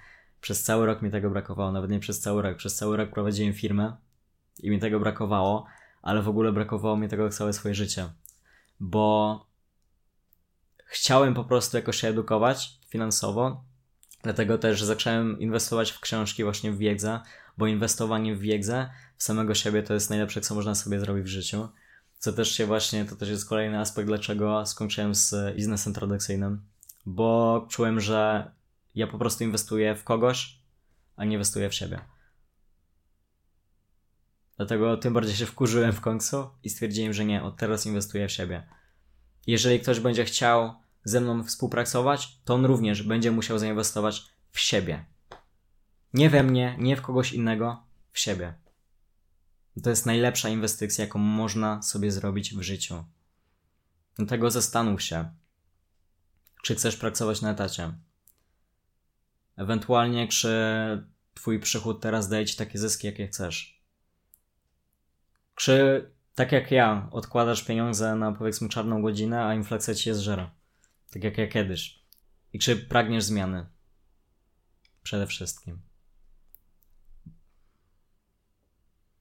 Przez 0.44 0.62
cały 0.62 0.86
rok 0.86 1.02
mi 1.02 1.10
tego 1.10 1.30
brakowało, 1.30 1.72
nawet 1.72 1.90
nie 1.90 2.00
przez 2.00 2.20
cały 2.20 2.42
rok. 2.42 2.56
Przez 2.56 2.76
cały 2.76 2.96
rok 2.96 3.10
prowadziłem 3.10 3.54
firmę 3.54 3.96
i 4.58 4.70
mi 4.70 4.78
tego 4.78 5.00
brakowało, 5.00 5.66
ale 6.02 6.22
w 6.22 6.28
ogóle 6.28 6.52
brakowało 6.52 6.96
mi 6.96 7.08
tego 7.08 7.30
całe 7.30 7.52
swoje 7.52 7.74
życie, 7.74 8.08
bo 8.80 9.46
chciałem 10.86 11.34
po 11.34 11.44
prostu 11.44 11.76
jakoś 11.76 11.96
się 11.96 12.08
edukować 12.08 12.78
finansowo, 12.88 13.64
dlatego 14.22 14.58
też 14.58 14.82
zacząłem 14.82 15.40
inwestować 15.40 15.90
w 15.90 16.00
książki, 16.00 16.44
właśnie 16.44 16.72
w 16.72 16.78
wiedzę, 16.78 17.20
bo 17.58 17.66
inwestowanie 17.66 18.36
w 18.36 18.40
wiedzę 18.40 18.90
w 19.16 19.22
samego 19.22 19.54
siebie 19.54 19.82
to 19.82 19.94
jest 19.94 20.10
najlepsze, 20.10 20.40
co 20.40 20.54
można 20.54 20.74
sobie 20.74 21.00
zrobić 21.00 21.24
w 21.24 21.28
życiu. 21.28 21.68
Co 22.18 22.32
też 22.32 22.52
się 22.52 22.66
właśnie, 22.66 23.04
to 23.04 23.16
też 23.16 23.28
jest 23.28 23.48
kolejny 23.48 23.78
aspekt, 23.78 24.08
dlaczego 24.08 24.66
skończyłem 24.66 25.14
z 25.14 25.56
biznesem 25.56 25.94
tradycyjnym, 25.94 26.62
bo 27.06 27.66
czułem, 27.70 28.00
że 28.00 28.50
ja 28.94 29.06
po 29.06 29.18
prostu 29.18 29.44
inwestuję 29.44 29.94
w 29.94 30.04
kogoś, 30.04 30.58
a 31.16 31.24
nie 31.24 31.32
inwestuję 31.32 31.68
w 31.68 31.74
siebie. 31.74 32.00
Dlatego 34.56 34.96
tym 34.96 35.14
bardziej 35.14 35.36
się 35.36 35.46
wkurzyłem 35.46 35.92
w 35.92 36.00
końcu 36.00 36.50
i 36.62 36.70
stwierdziłem, 36.70 37.12
że 37.12 37.24
nie, 37.24 37.42
od 37.42 37.56
teraz 37.56 37.86
inwestuję 37.86 38.28
w 38.28 38.32
siebie. 38.32 38.66
Jeżeli 39.46 39.80
ktoś 39.80 40.00
będzie 40.00 40.24
chciał 40.24 40.74
ze 41.04 41.20
mną 41.20 41.44
współpracować, 41.44 42.38
to 42.44 42.54
on 42.54 42.64
również 42.64 43.02
będzie 43.02 43.30
musiał 43.30 43.58
zainwestować 43.58 44.26
w 44.50 44.60
siebie. 44.60 45.04
Nie 46.14 46.30
we 46.30 46.42
mnie, 46.42 46.76
nie 46.78 46.96
w 46.96 47.02
kogoś 47.02 47.32
innego, 47.32 47.82
w 48.12 48.18
siebie. 48.18 48.54
To 49.82 49.90
jest 49.90 50.06
najlepsza 50.06 50.48
inwestycja, 50.48 51.04
jaką 51.04 51.18
można 51.18 51.82
sobie 51.82 52.10
zrobić 52.10 52.54
w 52.54 52.62
życiu. 52.62 53.04
Dlatego 54.16 54.50
zastanów 54.50 55.02
się, 55.02 55.34
czy 56.62 56.74
chcesz 56.74 56.96
pracować 56.96 57.42
na 57.42 57.50
etacie. 57.50 57.92
Ewentualnie, 59.56 60.28
czy 60.28 60.48
twój 61.34 61.60
przychód 61.60 62.02
teraz 62.02 62.28
daje 62.28 62.46
ci 62.46 62.56
takie 62.56 62.78
zyski, 62.78 63.06
jakie 63.06 63.26
chcesz. 63.26 63.82
Czy 65.54 66.10
tak 66.34 66.52
jak 66.52 66.70
ja, 66.70 67.08
odkładasz 67.10 67.64
pieniądze 67.64 68.14
na 68.14 68.32
powiedzmy 68.32 68.68
czarną 68.68 69.02
godzinę, 69.02 69.44
a 69.44 69.54
inflacja 69.54 69.94
ci 69.94 70.08
je 70.08 70.14
zżera. 70.14 70.54
Tak 71.10 71.24
jak 71.24 71.38
ja 71.38 71.46
kiedyś. 71.46 72.04
I 72.52 72.58
czy 72.58 72.76
pragniesz 72.76 73.24
zmiany? 73.24 73.66
Przede 75.02 75.26
wszystkim. 75.26 75.82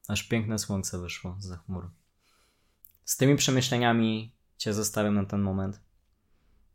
Aż 0.08 0.24
piękne 0.24 0.60
słońce 0.60 1.00
wyszło 1.00 1.36
za 1.40 1.58
chmur. 1.58 1.92
Z 3.06 3.18
tymi 3.18 3.36
przemyśleniami 3.36 4.34
Cię 4.58 4.74
zostawiam 4.74 5.16
na 5.16 5.26
ten 5.26 5.42
moment. 5.42 5.82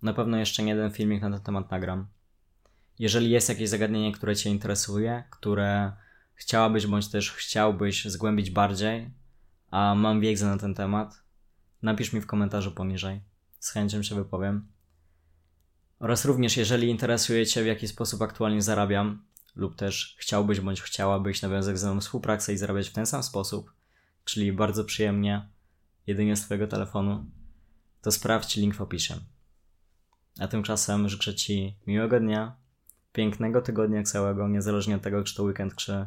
Na 0.03 0.15
pewno 0.15 0.37
jeszcze 0.37 0.63
nie 0.63 0.73
jeden 0.73 0.91
filmik 0.91 1.23
na 1.23 1.31
ten 1.31 1.41
temat 1.41 1.71
nagram. 1.71 2.09
Jeżeli 2.99 3.31
jest 3.31 3.49
jakieś 3.49 3.69
zagadnienie, 3.69 4.13
które 4.13 4.37
Cię 4.37 4.51
interesuje, 4.51 5.25
które 5.31 5.93
chciałabyś 6.35 6.87
bądź 6.87 7.09
też 7.09 7.33
chciałbyś 7.33 8.05
zgłębić 8.05 8.51
bardziej, 8.51 9.11
a 9.71 9.95
mam 9.95 10.21
wiedzę 10.21 10.47
na 10.47 10.59
ten 10.59 10.75
temat, 10.75 11.23
napisz 11.83 12.13
mi 12.13 12.21
w 12.21 12.27
komentarzu 12.27 12.73
poniżej. 12.73 13.21
Z 13.61 13.71
chęcią 13.71 14.03
się 14.03 14.15
wypowiem. 14.15 14.67
Oraz 15.99 16.25
również, 16.25 16.57
jeżeli 16.57 16.89
interesuje 16.89 17.47
Cię, 17.47 17.63
w 17.63 17.67
jaki 17.67 17.89
sposób 17.89 18.23
aktualnie 18.23 18.63
zarabiam, 18.63 19.23
lub 19.57 19.77
też 19.77 20.17
chciałbyś 20.19 20.61
bądź 20.61 20.83
chciałabyś 20.83 21.43
nawiązać 21.43 21.79
ze 21.79 21.93
mną 21.93 22.01
współpracę 22.01 22.53
i 22.53 22.57
zarabiać 22.57 22.89
w 22.89 22.93
ten 22.93 23.07
sam 23.07 23.23
sposób, 23.23 23.73
czyli 24.25 24.53
bardzo 24.53 24.85
przyjemnie, 24.85 25.49
jedynie 26.07 26.37
z 26.37 26.41
Twojego 26.41 26.67
telefonu, 26.67 27.27
to 28.03 28.13
sprawdź 28.13 28.57
link 28.57 28.75
w 28.75 28.81
opisie. 28.81 29.15
A 30.41 30.49
tymczasem 30.49 31.09
życzę 31.09 31.35
Ci 31.35 31.77
miłego 31.87 32.21
dnia, 32.21 32.57
pięknego 33.19 33.63
tygodnia 33.63 34.03
całego, 34.03 34.49
niezależnie 34.49 34.97
od 34.97 35.03
tego, 35.03 35.25
czy 35.25 35.35
to 35.35 35.43
weekend, 35.43 35.75
czy 35.75 36.07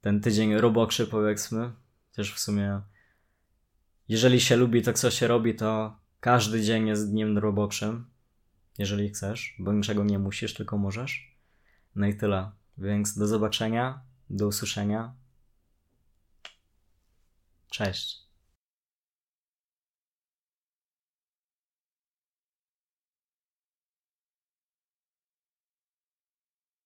ten 0.00 0.20
tydzień 0.20 0.54
robokszy, 0.54 1.06
powiedzmy. 1.06 1.72
Też 2.12 2.34
w 2.34 2.38
sumie, 2.38 2.80
jeżeli 4.08 4.40
się 4.40 4.56
lubi 4.56 4.82
to, 4.82 4.92
co 4.92 5.10
się 5.10 5.28
robi, 5.28 5.54
to 5.54 5.98
każdy 6.20 6.62
dzień 6.62 6.88
jest 6.88 7.10
dniem 7.10 7.38
robokrzym, 7.38 8.10
jeżeli 8.78 9.08
chcesz, 9.08 9.56
bo 9.58 9.72
niczego 9.72 10.04
nie 10.04 10.18
musisz, 10.18 10.54
tylko 10.54 10.78
możesz. 10.78 11.38
No 11.94 12.06
i 12.06 12.16
tyle. 12.16 12.50
Więc 12.78 13.18
do 13.18 13.26
zobaczenia, 13.26 14.02
do 14.30 14.46
usłyszenia. 14.46 15.14
Cześć. 17.70 18.23